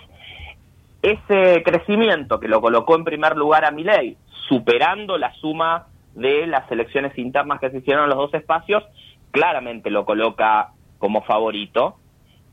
[1.01, 6.69] ese crecimiento que lo colocó en primer lugar a Milei, superando la suma de las
[6.71, 8.83] elecciones internas que se hicieron en los dos espacios,
[9.31, 11.97] claramente lo coloca como favorito.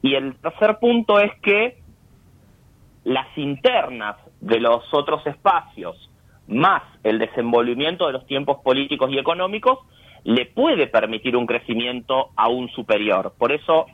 [0.03, 1.79] Y el tercer punto es que
[3.05, 6.11] las internas de los otros espacios,
[6.47, 9.79] más el desenvolvimiento de los tiempos políticos y económicos,
[10.25, 13.33] le puede permitir un crecimiento aún superior.
[13.39, 13.87] Por eso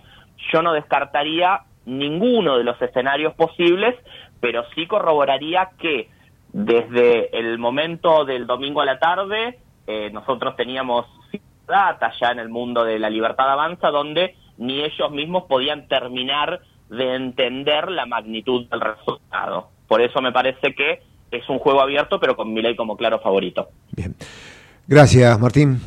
[0.53, 3.95] yo no descartaría ninguno de los escenarios posibles,
[4.43, 6.11] pero sí corroboraría que
[6.53, 11.07] desde el momento del domingo a la tarde eh, nosotros teníamos
[11.67, 16.61] data ya en el mundo de la libertad avanza donde ni ellos mismos podían terminar
[16.91, 19.69] de entender la magnitud del resultado.
[19.87, 23.69] Por eso me parece que es un juego abierto, pero con Milei como claro favorito.
[23.93, 24.15] Bien.
[24.89, 25.81] Gracias, Martín.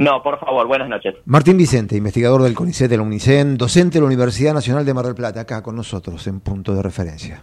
[0.00, 1.14] No, por favor, buenas noches.
[1.26, 5.04] Martín Vicente, investigador del CONICET de la UNICEN, docente de la Universidad Nacional de Mar
[5.04, 7.42] del Plata, acá con nosotros en punto de referencia.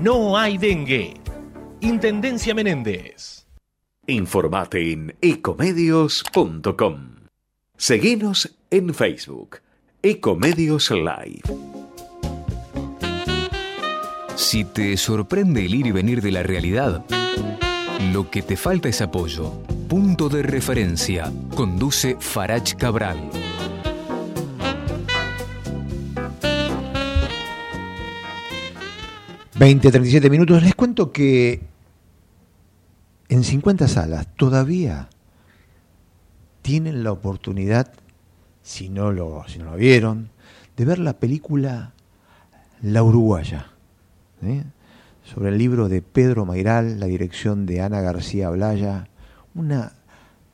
[0.00, 1.14] no hay dengue.
[1.80, 3.46] Intendencia Menéndez.
[4.06, 7.16] Informate en ecomedios.com.
[7.76, 9.58] Seguinos en Facebook.
[10.02, 11.42] Ecomedios Live.
[14.36, 17.04] Si te sorprende el ir y venir de la realidad,
[18.12, 19.52] lo que te falta es apoyo.
[19.88, 21.32] Punto de referencia.
[21.54, 23.30] Conduce Farach Cabral.
[29.60, 30.62] 20, 37 minutos.
[30.62, 31.60] Les cuento que
[33.28, 35.10] en 50 salas todavía
[36.62, 37.92] tienen la oportunidad,
[38.62, 40.30] si no lo, si no vieron,
[40.78, 41.92] de ver la película
[42.80, 43.66] La Uruguaya,
[45.24, 49.08] sobre el libro de Pedro Mairal, la dirección de Ana García Blaya,
[49.54, 49.92] una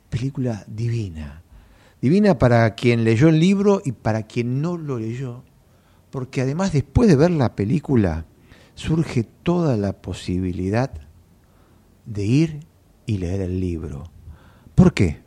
[0.09, 1.43] película divina,
[2.01, 5.45] divina para quien leyó el libro y para quien no lo leyó,
[6.09, 8.25] porque además después de ver la película
[8.77, 10.91] surge toda la posibilidad
[12.05, 12.59] de ir
[13.07, 14.03] y leer el libro.
[14.75, 15.17] ¿Por qué?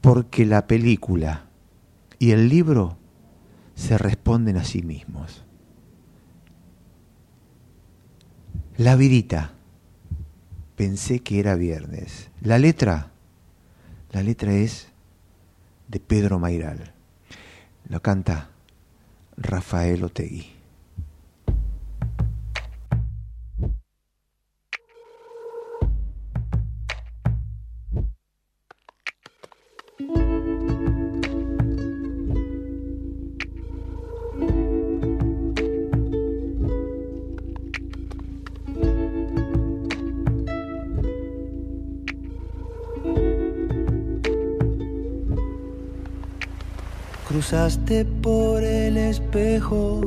[0.00, 1.46] Porque la película
[2.20, 2.96] y el libro
[3.74, 5.44] se responden a sí mismos.
[8.76, 9.52] La virita.
[10.76, 12.30] Pensé que era viernes.
[12.42, 13.10] La letra.
[14.12, 14.86] La letra es
[15.88, 16.94] de Pedro Mairal.
[17.88, 18.50] Lo canta
[19.36, 20.59] Rafael Otegui.
[47.50, 50.02] Cruzaste por el espejo,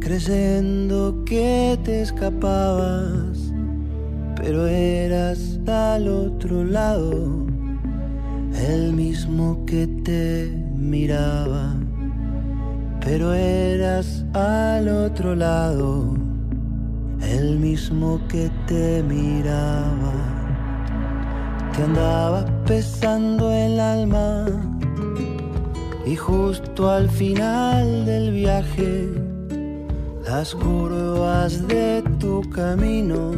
[0.00, 3.52] creyendo que te escapabas,
[4.34, 7.44] pero eras al otro lado,
[8.70, 11.74] el mismo que te miraba,
[13.04, 16.14] pero eras al otro lado,
[17.20, 20.14] el mismo que te miraba.
[21.76, 24.71] Te andaba pesando el alma
[26.04, 29.08] y justo al final del viaje,
[30.26, 33.32] las curvas de tu camino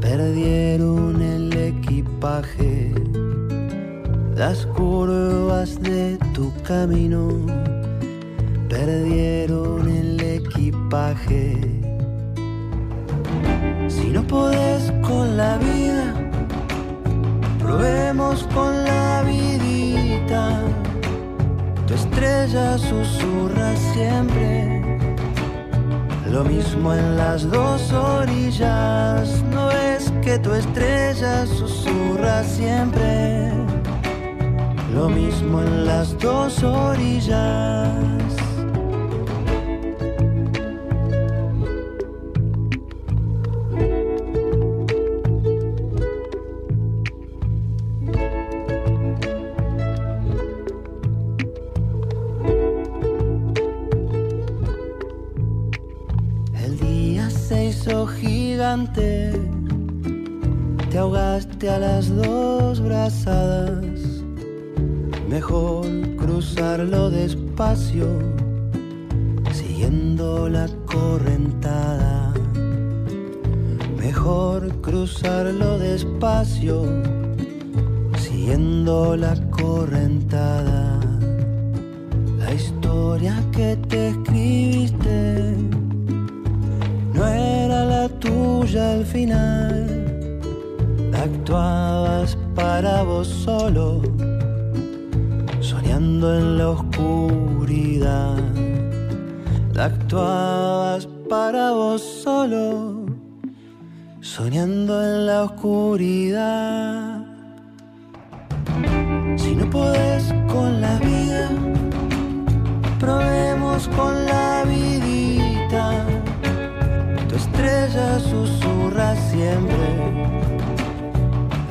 [0.00, 2.92] perdieron el equipaje.
[4.36, 7.28] Las curvas de tu camino
[8.68, 11.69] perdieron el equipaje.
[23.10, 24.82] Susurra siempre.
[26.30, 29.42] Lo mismo en las dos orillas.
[29.52, 33.52] No es que tu estrella susurra siempre.
[34.94, 38.29] Lo mismo en las dos orillas.
[63.10, 63.26] Dos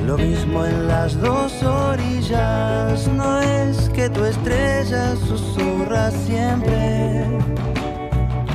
[0.06, 7.26] Lo mismo en las dos orillas, no es que tu estrella susurra siempre.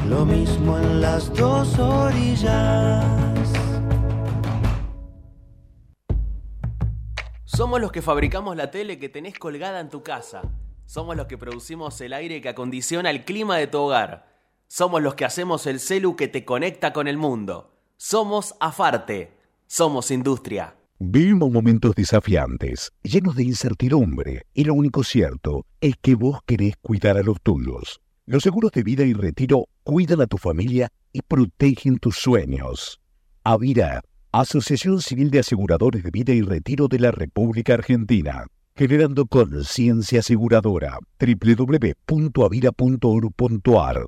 [0.08, 3.06] Lo mismo en las dos orillas.
[7.46, 10.41] Somos los que fabricamos la tele que tenés colgada en tu casa.
[10.86, 14.28] Somos los que producimos el aire que acondiciona el clima de tu hogar.
[14.68, 17.72] Somos los que hacemos el celu que te conecta con el mundo.
[17.98, 19.38] Somos Afarte.
[19.68, 20.76] Somos industria.
[20.98, 27.18] Vivimos momentos desafiantes, llenos de incertidumbre, y lo único cierto es que vos querés cuidar
[27.18, 28.00] a los tuyos.
[28.26, 33.02] Los seguros de vida y retiro cuidan a tu familia y protegen tus sueños.
[33.43, 40.22] Avira, Asociación Civil de Aseguradores de Vida y Retiro de la República Argentina, generando conciencia
[40.22, 41.00] aseguradora.
[41.20, 44.08] www.avira.org.ar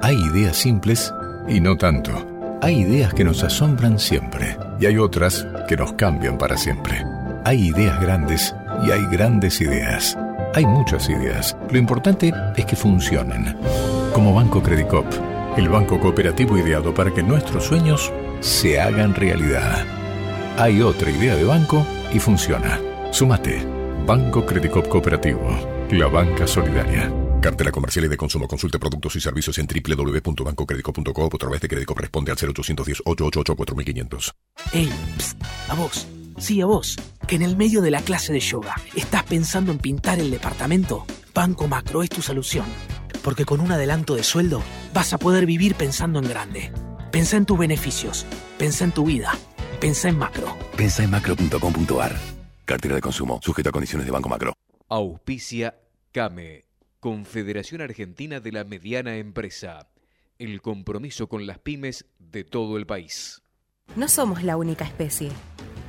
[0.00, 1.12] Hay ideas simples
[1.48, 2.12] y no tanto.
[2.62, 7.04] Hay ideas que nos asombran siempre y hay otras que nos cambian para siempre.
[7.44, 8.54] Hay ideas grandes
[8.86, 10.16] y hay grandes ideas.
[10.54, 11.56] Hay muchas ideas.
[11.70, 13.56] Lo importante es que funcionen.
[14.14, 15.06] Como Banco Credicop,
[15.56, 19.84] el banco cooperativo ideado para que nuestros sueños se hagan realidad.
[20.58, 22.78] Hay otra idea de banco y funciona.
[23.10, 23.66] Sumate.
[24.06, 25.50] Banco Credicop Cooperativo.
[25.90, 27.10] La banca solidaria.
[27.40, 28.48] Cartela comercial y de consumo.
[28.48, 33.56] Consulte productos y servicios en www.bancocredico.com o a través de crédito responde al 0810 888
[33.56, 34.34] 4500.
[34.72, 36.06] Ey, psst, a vos.
[36.38, 36.96] Sí, a vos.
[37.26, 41.04] Que en el medio de la clase de yoga estás pensando en pintar el departamento.
[41.34, 42.66] Banco Macro es tu solución.
[43.22, 44.62] Porque con un adelanto de sueldo
[44.94, 46.72] vas a poder vivir pensando en grande.
[47.10, 48.26] Pensá en tus beneficios.
[48.58, 49.32] Pensá en tu vida.
[49.80, 50.56] Pensá en macro.
[50.76, 52.16] Pensa en macro.com.ar.
[52.64, 53.40] Cartera de consumo.
[53.42, 54.52] Sujeto a condiciones de Banco Macro.
[54.88, 55.74] Auspicia
[56.12, 56.64] CAME,
[57.00, 59.88] Confederación Argentina de la Mediana Empresa.
[60.38, 63.40] El compromiso con las pymes de todo el país.
[63.94, 65.30] No somos la única especie.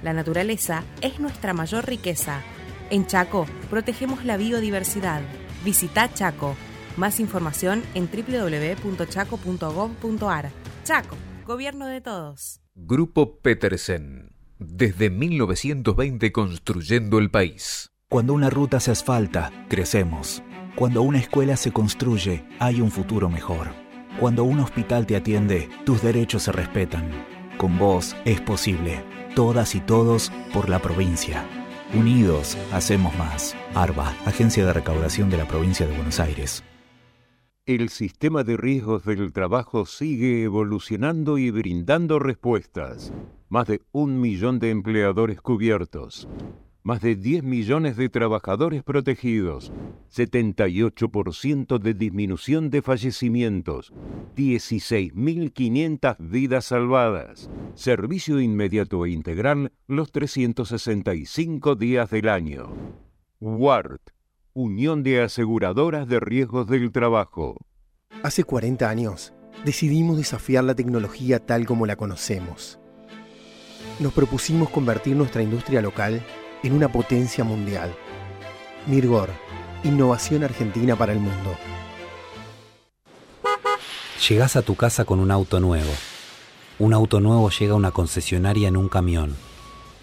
[0.04, 2.44] La naturaleza es nuestra mayor riqueza.
[2.92, 5.24] En Chaco protegemos la biodiversidad.
[5.66, 6.56] Visita Chaco.
[6.96, 10.52] Más información en www.chaco.gov.ar.
[10.84, 12.62] Chaco, gobierno de todos.
[12.76, 14.36] Grupo Petersen.
[14.60, 17.90] Desde 1920 construyendo el país.
[18.10, 20.44] Cuando una ruta se asfalta, crecemos.
[20.76, 23.68] Cuando una escuela se construye, hay un futuro mejor.
[24.20, 27.10] Cuando un hospital te atiende, tus derechos se respetan.
[27.58, 29.04] Con vos es posible.
[29.36, 31.46] Todas y todos por la provincia.
[31.94, 33.56] Unidos, hacemos más.
[33.74, 36.64] ARBA, Agencia de Recaudación de la Provincia de Buenos Aires.
[37.66, 43.12] El sistema de riesgos del trabajo sigue evolucionando y brindando respuestas.
[43.50, 46.28] Más de un millón de empleadores cubiertos.
[46.90, 49.72] Más de 10 millones de trabajadores protegidos.
[50.12, 53.94] 78% de disminución de fallecimientos.
[54.36, 57.48] 16.500 vidas salvadas.
[57.76, 62.74] Servicio inmediato e integral los 365 días del año.
[63.40, 64.02] WART,
[64.54, 67.56] Unión de Aseguradoras de Riesgos del Trabajo.
[68.24, 72.80] Hace 40 años decidimos desafiar la tecnología tal como la conocemos.
[74.00, 76.24] Nos propusimos convertir nuestra industria local
[76.64, 77.96] en una potencia mundial.
[78.86, 79.30] Mirgor,
[79.84, 81.56] innovación argentina para el mundo.
[84.28, 85.92] Llegás a tu casa con un auto nuevo.
[86.78, 89.36] Un auto nuevo llega a una concesionaria en un camión.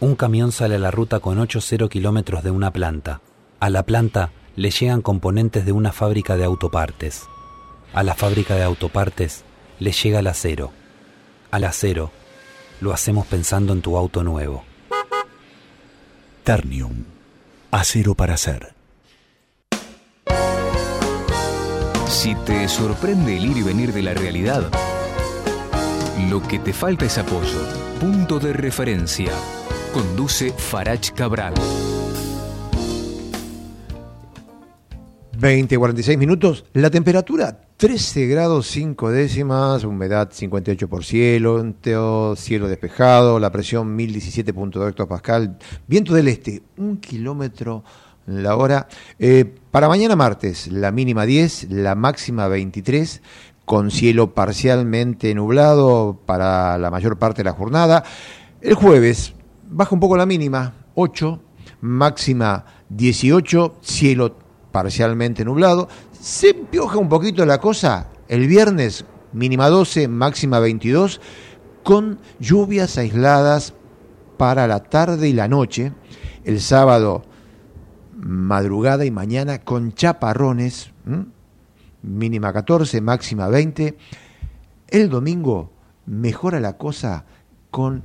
[0.01, 3.21] Un camión sale a la ruta con 8-0 kilómetros de una planta.
[3.61, 7.25] A la planta le llegan componentes de una fábrica de autopartes.
[7.95, 9.45] A la fábrica de autopartes
[9.79, 10.73] le llega el acero.
[11.51, 12.11] Al acero
[12.81, 14.65] lo hacemos pensando en tu auto nuevo.
[16.47, 17.03] Ternium.
[17.73, 18.73] Acero para hacer.
[22.07, 24.71] Si te sorprende el ir y venir de la realidad,
[26.31, 27.59] lo que te falta es apoyo.
[27.99, 29.33] Punto de referencia.
[29.93, 31.55] Conduce Farach Cabral.
[35.39, 36.65] 20, 46 minutos.
[36.73, 46.15] La temperatura 13 grados 5 décimas, humedad 58%, cielo despejado, la presión 1017.2 hectopascal, viento
[46.15, 47.85] del este, un kilómetro
[48.27, 48.89] la hora.
[49.19, 53.21] Eh, para mañana martes, la mínima 10, la máxima 23,
[53.67, 58.05] con cielo parcialmente nublado para la mayor parte de la jornada.
[58.63, 59.35] El jueves,
[59.69, 61.43] baja un poco la mínima, 8,
[61.83, 64.46] máxima 18, cielo
[64.77, 65.89] parcialmente nublado.
[66.13, 71.19] Se empioja un poquito la cosa el viernes, mínima 12, máxima 22,
[71.83, 73.73] con lluvias aisladas
[74.37, 75.95] para la tarde y la noche.
[76.45, 77.25] El sábado,
[78.17, 80.93] madrugada y mañana con chaparrones,
[82.03, 83.97] mínima 14, máxima 20.
[84.89, 85.73] El domingo
[86.05, 87.25] mejora la cosa
[87.71, 88.03] con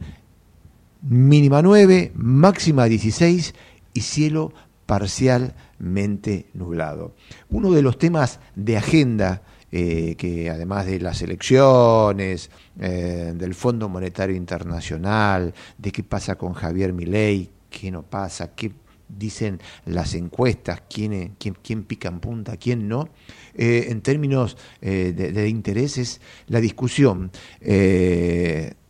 [1.02, 3.56] mínima 9, máxima 16
[3.94, 4.54] y cielo
[4.86, 7.16] parcialmente nublado.
[7.50, 9.42] Uno de los temas de agenda
[9.74, 16.52] eh, que además de las elecciones, eh, del Fondo Monetario Internacional, de qué pasa con
[16.52, 18.74] Javier Milei, qué no pasa, qué
[19.08, 23.08] dicen las encuestas, quién, quién, pica en punta, quién no,
[23.54, 27.32] eh, en términos de, intereses, la discusión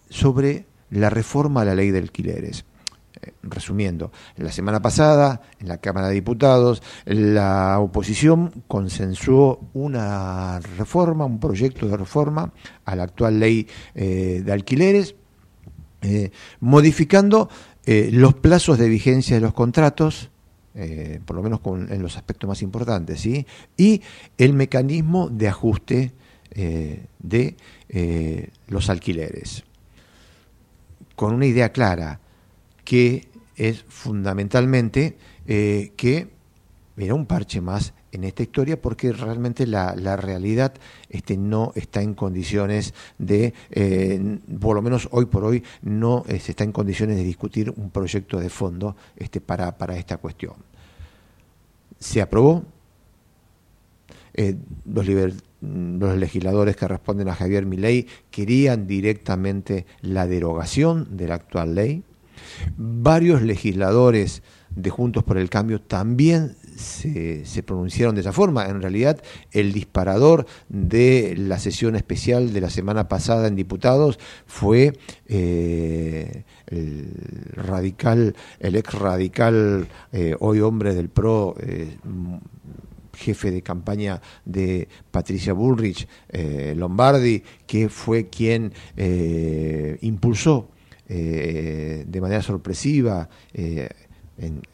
[0.09, 2.65] sobre la reforma a la ley de alquileres
[3.43, 11.39] resumiendo, la semana pasada en la Cámara de Diputados la oposición consensuó una reforma, un
[11.39, 12.51] proyecto de reforma
[12.85, 15.15] a la actual ley eh, de alquileres,
[16.01, 17.49] eh, modificando
[17.85, 20.29] eh, los plazos de vigencia de los contratos,
[21.25, 21.59] por lo menos
[21.91, 23.45] en los aspectos más importantes, ¿sí?
[23.75, 24.01] y
[24.37, 26.13] el mecanismo de ajuste
[26.49, 27.57] de
[28.69, 29.65] los alquileres,
[31.17, 32.21] con una idea clara,
[32.83, 35.17] que es fundamentalmente
[35.47, 36.29] eh, que
[36.97, 40.73] era un parche más en esta historia porque realmente la, realidad
[41.09, 46.51] este, no está en condiciones de, eh, por lo menos hoy por hoy, no se
[46.51, 50.55] está en condiciones de discutir un proyecto de fondo este, para, para esta cuestión.
[51.99, 52.63] Se aprobó.
[54.33, 54.55] Eh,
[54.85, 55.05] los,
[55.61, 62.03] los legisladores que responden a Javier Milei querían directamente la derogación de la actual ley
[62.77, 64.43] Varios legisladores
[64.75, 68.65] de Juntos por el Cambio también se, pronunciaron de esa forma.
[68.67, 69.21] En realidad,
[69.51, 74.93] el disparador de la sesión especial de la semana pasada en diputados fue
[75.27, 77.11] eh, el
[77.53, 81.97] radical, el ex radical, eh, hoy hombre del PRO, eh,
[83.13, 86.07] jefe de campaña de Patricia Bullrich,
[86.75, 88.73] Lombardi, que fue quien
[90.01, 90.69] impulsó
[91.13, 93.89] eh, de manera sorpresiva eh,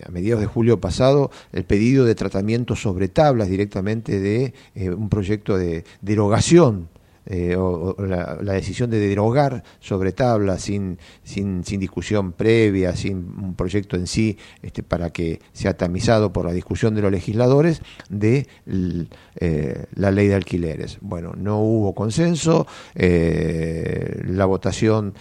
[0.06, 5.10] a mediados de julio pasado el pedido de tratamiento sobre tablas directamente de eh, un
[5.10, 6.90] proyecto de derogación
[7.30, 13.54] eh, o, la, decisión de derogar sobre tabla sin, sin, sin, discusión previa, sin un
[13.54, 18.48] proyecto en sí este, para que sea tamizado por la discusión de los legisladores de
[18.66, 21.00] eh, la ley de alquileres.
[21.02, 22.66] Bueno, no hubo consenso,
[22.96, 25.14] eh, la votación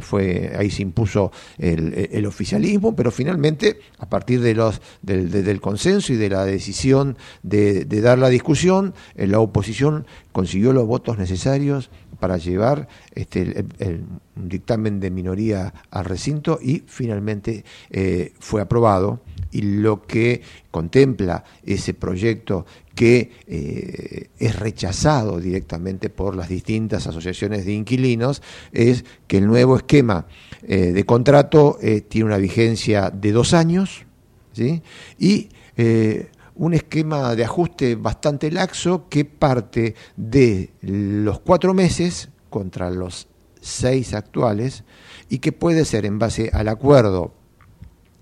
[0.00, 6.12] fue, ahí se impuso el, oficialismo, pero finalmente a partir de los, del, del consenso
[6.12, 11.39] y de la decisión de, de dar la discusión, la oposición consiguió los votos necesarios
[12.20, 14.04] para llevar este, el,
[14.36, 19.20] dictamen de minoría al recinto y finalmente eh, fue aprobado
[19.50, 22.64] y lo que contempla ese proyecto
[22.94, 29.76] que eh, es rechazado directamente por las distintas asociaciones de inquilinos es que el nuevo
[29.76, 30.26] esquema
[30.62, 31.78] eh, de contrato
[32.08, 34.04] tiene una vigencia de dos años
[34.52, 34.82] ¿sí?
[35.18, 35.48] y
[36.60, 43.28] un esquema de ajuste bastante laxo que parte de los cuatro meses contra los
[43.62, 44.84] seis actuales
[45.30, 47.32] y que puede ser en base al acuerdo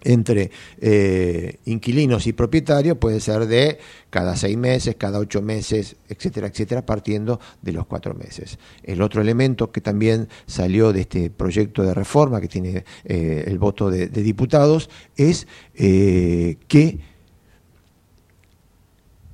[0.03, 6.47] entre eh, inquilinos y propietarios puede ser de cada seis meses, cada ocho meses, etcétera,
[6.47, 8.61] etcétera, partiendo de los cuatro meses.
[8.84, 13.59] El otro elemento que también salió de este proyecto de reforma que tiene eh, el
[13.59, 17.18] voto de, diputados es eh, que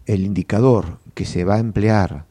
[0.07, 2.27] el indicador que se va a emplear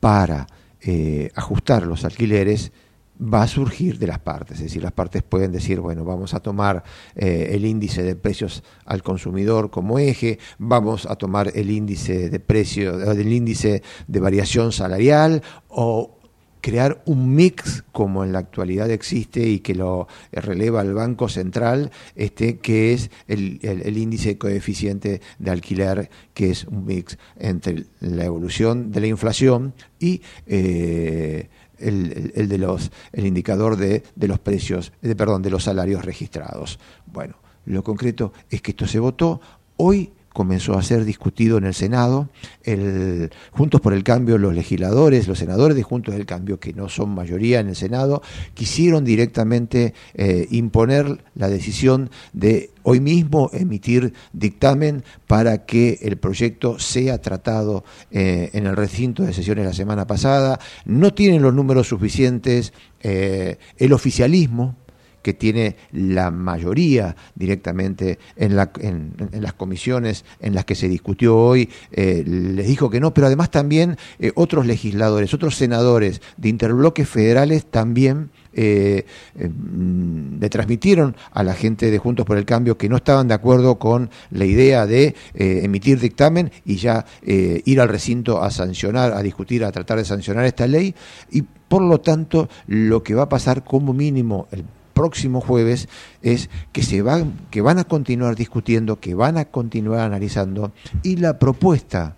[0.00, 0.46] para
[0.80, 2.72] eh, ajustar los alquileres
[3.20, 6.40] va a surgir de las partes, es decir, las partes pueden decir, bueno, vamos a
[6.40, 6.84] tomar
[7.16, 12.40] eh, el índice de precios al consumidor como eje, vamos a tomar el índice de
[12.40, 16.17] precio, el índice de variación salarial o
[16.60, 21.90] crear un mix como en la actualidad existe y que lo releva el Banco Central,
[22.14, 28.24] este, que es el, índice de coeficiente de alquiler, que es un mix entre la
[28.24, 31.48] evolución de la inflación y eh,
[31.78, 36.78] el, de los, el indicador de, de los precios, de, perdón, de los salarios registrados.
[37.06, 39.40] Bueno, lo concreto es que esto se votó.
[39.76, 42.28] Hoy comenzó a ser discutido en el Senado.
[42.62, 46.88] El, Juntos por el Cambio, los legisladores, los senadores de Juntos del Cambio, que no
[46.88, 48.22] son mayoría en el Senado,
[48.54, 56.78] quisieron directamente eh, imponer la decisión de hoy mismo emitir dictamen para que el proyecto
[56.78, 60.58] sea tratado eh, en el recinto de sesiones la semana pasada.
[60.84, 62.72] No tienen los números suficientes.
[63.00, 64.76] Eh, el oficialismo,
[65.22, 71.36] que tiene la mayoría directamente en, la, en, las comisiones en las que se discutió
[71.36, 76.48] hoy, eh, les dijo que no, pero además también eh, otros legisladores, otros senadores de
[76.48, 79.04] interbloques federales también eh,
[79.34, 83.78] le transmitieron a la gente de Juntos por el Cambio que no estaban de acuerdo
[83.78, 89.64] con la idea de emitir dictamen y ya ir al recinto a sancionar, a discutir,
[89.64, 90.94] a tratar de sancionar esta ley.
[91.30, 94.64] Y por lo tanto lo que va a pasar como mínimo el
[94.98, 95.88] próximo jueves
[96.22, 100.72] es que se van, que van a continuar discutiendo, que van a continuar analizando
[101.04, 102.16] y la propuesta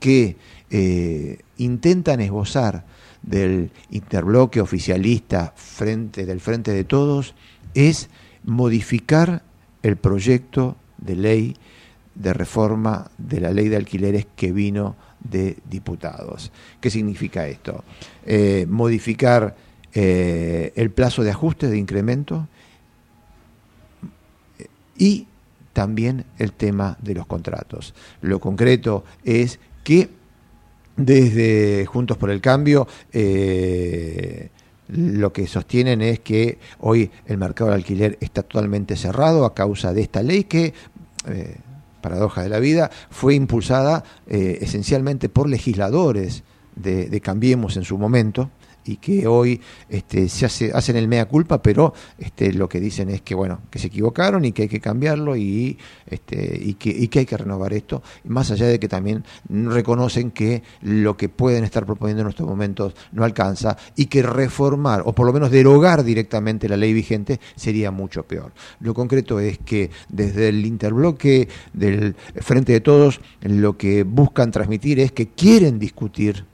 [0.00, 0.36] que
[0.70, 2.86] eh, intentan esbozar
[3.22, 7.34] del interbloque oficialista frente del frente de todos
[7.74, 8.08] es
[8.44, 9.42] modificar
[9.82, 11.56] el proyecto de ley
[12.14, 16.50] de reforma de la ley de alquileres que vino de diputados.
[16.80, 17.84] ¿Qué significa esto?
[18.24, 19.54] Eh, modificar
[19.94, 22.48] eh, el plazo de ajuste de incremento
[24.98, 25.26] y
[25.72, 27.94] también el tema de los contratos.
[28.20, 30.10] Lo concreto es que
[30.96, 34.50] desde Juntos por el Cambio eh,
[34.88, 39.92] lo que sostienen es que hoy el mercado del alquiler está totalmente cerrado a causa
[39.92, 40.74] de esta ley que...
[41.28, 41.56] Eh,
[42.02, 46.44] paradoja de la vida, fue impulsada esencialmente por legisladores
[46.76, 48.48] de Cambiemos en su momento,
[48.86, 53.10] y que hoy este, se hace, hacen el mea culpa, pero este, lo que dicen
[53.10, 57.26] es que bueno, que se equivocaron y que hay que cambiarlo este, y que hay
[57.26, 62.22] que renovar esto, más allá de que también reconocen que lo que pueden estar proponiendo
[62.22, 66.76] en estos momentos no alcanza y que reformar o por lo menos derogar directamente la
[66.76, 68.52] ley vigente sería mucho peor.
[68.80, 75.00] Lo concreto es que desde el interbloque del Frente de Todos lo que buscan transmitir
[75.00, 76.44] es que quieren discutir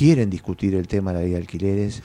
[0.00, 2.02] quieren discutir el tema de la ley de alquileres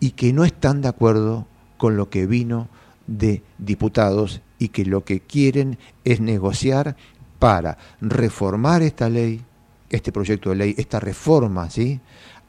[0.00, 1.46] y que no están de acuerdo
[1.78, 2.66] con lo que vino
[3.06, 6.96] de diputados y que lo que quieren es negociar
[7.38, 9.42] para reformar esta ley,
[9.90, 12.00] este proyecto de ley, esta reforma, ¿sí?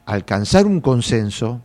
[0.04, 1.60] alcanzar un consenso,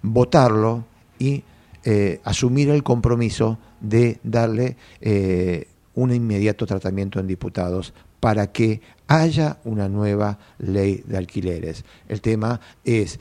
[0.00, 0.86] votarlo
[1.18, 1.44] y
[1.84, 9.58] eh, asumir el compromiso de darle eh, un inmediato tratamiento en diputados para que haya
[9.64, 11.84] una nueva ley de alquileres.
[12.08, 13.20] El tema es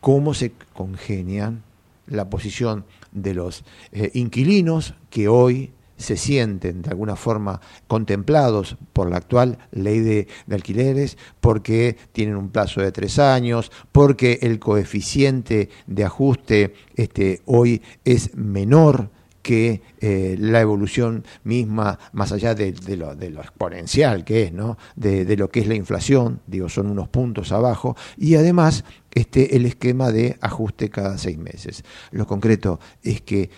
[0.00, 1.62] cómo se congenian
[2.06, 9.08] la posición de los eh, inquilinos que hoy se sienten de alguna forma contemplados por
[9.08, 15.70] la actual ley de, alquileres porque tienen un plazo de tres años, porque el coeficiente
[15.86, 19.10] de ajuste este, hoy es menor
[19.44, 24.78] que eh, la evolución misma, más allá de, lo, exponencial que es, ¿no?
[24.96, 29.66] De, lo que es la inflación, digo, son unos puntos abajo, y además este, el
[29.66, 31.84] esquema de ajuste cada seis meses.
[32.10, 33.50] Lo concreto es que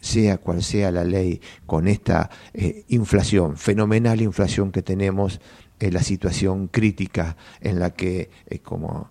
[0.00, 5.40] sea cual sea la ley, con esta eh, inflación, fenomenal inflación que tenemos,
[5.80, 9.10] en la situación crítica en la que, eh, como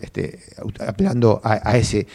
[0.00, 0.38] este,
[0.86, 2.06] apelando a, ese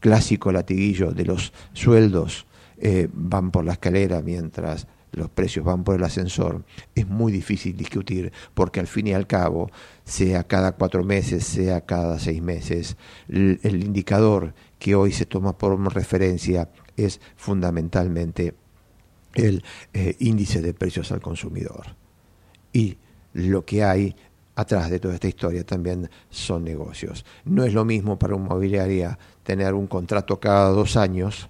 [0.00, 2.47] clásico latiguillo de los sueldos
[2.80, 6.64] eh, van por la escalera mientras los precios van por el ascensor,
[6.94, 9.70] es muy difícil discutir porque al fin y al cabo,
[10.04, 12.96] sea cada cuatro meses, sea cada seis meses,
[13.28, 18.54] el, indicador que hoy se toma por referencia es fundamentalmente
[19.34, 21.96] el eh, índice de precios al consumidor.
[22.72, 22.98] Y
[23.32, 24.16] lo que hay
[24.56, 27.24] atrás de toda esta historia también son negocios.
[27.44, 31.48] No es lo mismo para una mobiliaria tener un contrato cada dos años,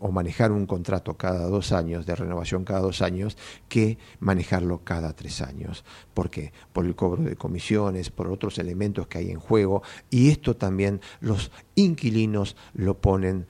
[0.00, 5.14] o manejar un contrato cada dos años, de renovación cada dos años, que manejarlo cada
[5.14, 5.84] tres años.
[6.12, 6.52] ¿Por qué?
[6.72, 11.00] Por el cobro de comisiones, por otros elementos que hay en juego, y esto también
[11.20, 13.46] los inquilinos lo ponen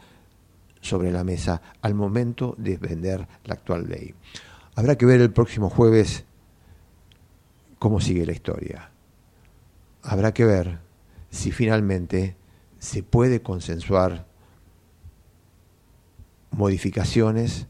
[0.80, 4.14] sobre la mesa al momento de vender la actual ley.
[4.74, 6.24] Habrá que ver el próximo jueves
[7.78, 8.90] cómo sigue la historia.
[10.02, 10.78] Habrá que ver
[11.30, 12.36] si finalmente
[12.78, 14.31] se puede consensuar
[16.52, 17.66] modificaciones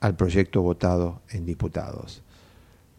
[0.00, 2.22] al proyecto votado en diputados.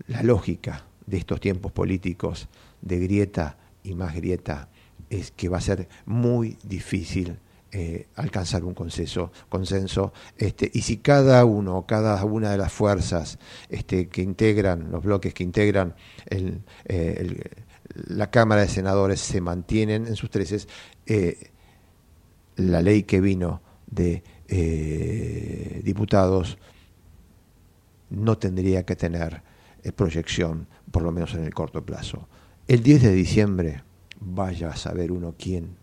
[0.07, 2.47] La lógica de estos tiempos políticos
[2.81, 4.69] de grieta y más grieta
[5.09, 7.39] es que va a ser muy difícil
[7.71, 13.39] eh, alcanzar un consenso, consenso este, y si cada uno, cada una de las fuerzas
[13.69, 15.95] este, que integran, los bloques que integran
[16.29, 17.41] eh,
[17.93, 20.67] la Cámara de Senadores se mantienen en sus treces,
[21.05, 21.51] eh,
[22.55, 26.57] la ley que vino de diputados
[28.09, 29.43] no tendría que tener
[29.93, 32.27] proyección, por lo menos en el corto plazo.
[32.67, 33.83] El 10 de diciembre,
[34.19, 35.77] vaya a saber uno quién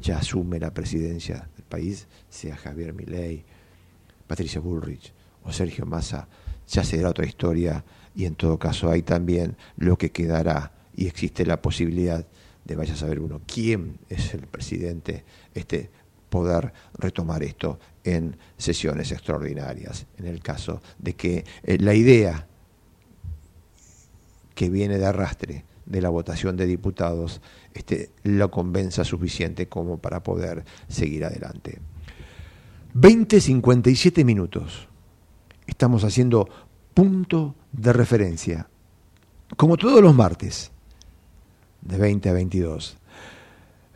[0.00, 3.44] ya asume la presidencia del país, sea Javier Milei,
[4.26, 5.12] Patricia Bullrich
[5.44, 6.28] o Sergio Massa,
[6.66, 7.84] ya será otra historia
[8.14, 12.26] y en todo caso hay también lo que quedará y existe la posibilidad
[12.64, 15.90] de vaya a saber uno quién es el presidente, este
[16.28, 22.46] poder retomar esto en sesiones extraordinarias, en el caso de que eh, la idea
[24.54, 27.40] que viene de arrastre de la votación de diputados
[27.72, 31.80] este, lo convenza suficiente como para poder seguir adelante.
[32.94, 34.88] 20.57 minutos.
[35.66, 36.48] Estamos haciendo
[36.94, 38.68] punto de referencia,
[39.56, 40.72] como todos los martes,
[41.82, 42.98] de 20 a 22.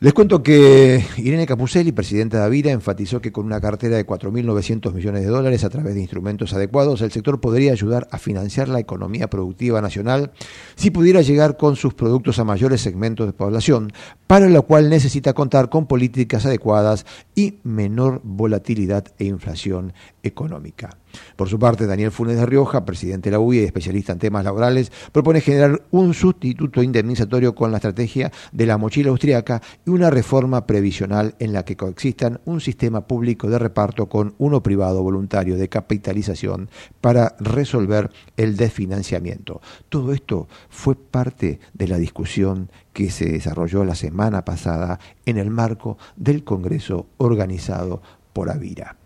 [0.03, 4.93] Les cuento que Irene Capucelli, presidenta de Avira, enfatizó que con una cartera de 4.900
[4.93, 8.81] millones de dólares a través de instrumentos adecuados, el sector podría ayudar a financiar la
[8.81, 10.33] economía productiva nacional
[10.75, 13.93] si pudiera llegar con sus productos a mayores segmentos de población,
[14.27, 19.93] para lo cual necesita contar con políticas adecuadas y menor volatilidad e inflación
[20.25, 20.99] económica.
[21.37, 24.45] Por su parte, Daniel Funes de Rioja, presidente de la UIA y especialista en temas
[24.45, 30.11] laborales, propone generar un sustituto indemnizatorio con la estrategia de la mochila austriaca y una
[30.11, 35.57] reforma previsional en la que coexistan un sistema público de reparto con uno privado voluntario
[35.57, 36.69] de capitalización
[37.01, 39.61] para resolver el desfinanciamiento.
[39.89, 45.51] Todo esto fue parte de la discusión que se desarrolló la semana pasada en el
[45.51, 48.03] marco del Congreso organizado
[48.33, 49.02] por Avira.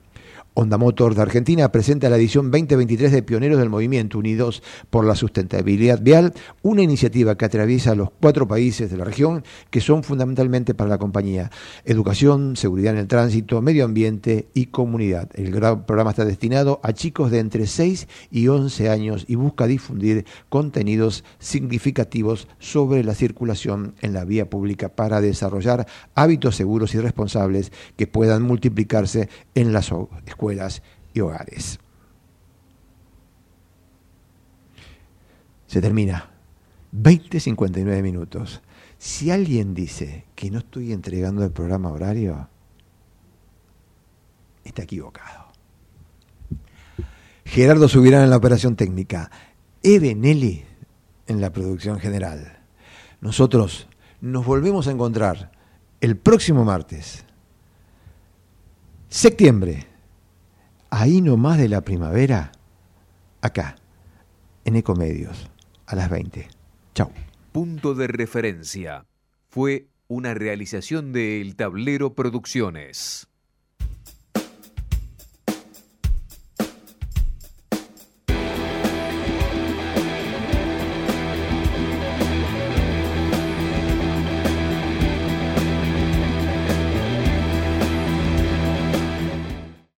[0.58, 5.14] Honda Motor de Argentina presenta la edición 2023 de Pioneros del Movimiento Unidos por la
[5.14, 6.32] Sustentabilidad Vial,
[6.62, 10.96] una iniciativa que atraviesa los cuatro países de la región que son fundamentalmente para la
[10.96, 11.50] compañía
[11.84, 15.28] educación, seguridad en el tránsito, medio ambiente y comunidad.
[15.34, 20.24] El programa está destinado a chicos de entre 6 y 11 años y busca difundir
[20.48, 27.72] contenidos significativos sobre la circulación en la vía pública para desarrollar hábitos seguros y responsables
[27.98, 29.92] que puedan multiplicarse en las
[30.24, 30.82] escuelas escuelas
[31.12, 31.80] y hogares.
[35.66, 36.30] Se termina.
[36.94, 38.62] 20.59 minutos.
[38.96, 42.48] Si alguien dice que no estoy entregando el programa horario,
[44.64, 45.46] está equivocado.
[47.44, 49.30] Gerardo Subirán en la operación técnica,
[49.82, 50.64] Eve Nelly
[51.26, 52.60] en la producción general.
[53.20, 53.88] Nosotros
[54.20, 55.52] nos volvemos a encontrar
[56.00, 57.24] el próximo martes,
[59.08, 59.95] septiembre
[60.90, 62.52] ahí nomás de la primavera,
[63.40, 63.76] acá,
[64.64, 65.50] en Ecomedios,
[65.86, 66.48] a las 20.
[66.94, 67.10] Chau.
[67.52, 69.06] Punto de referencia.
[69.48, 73.28] Fue una realización de El Tablero Producciones.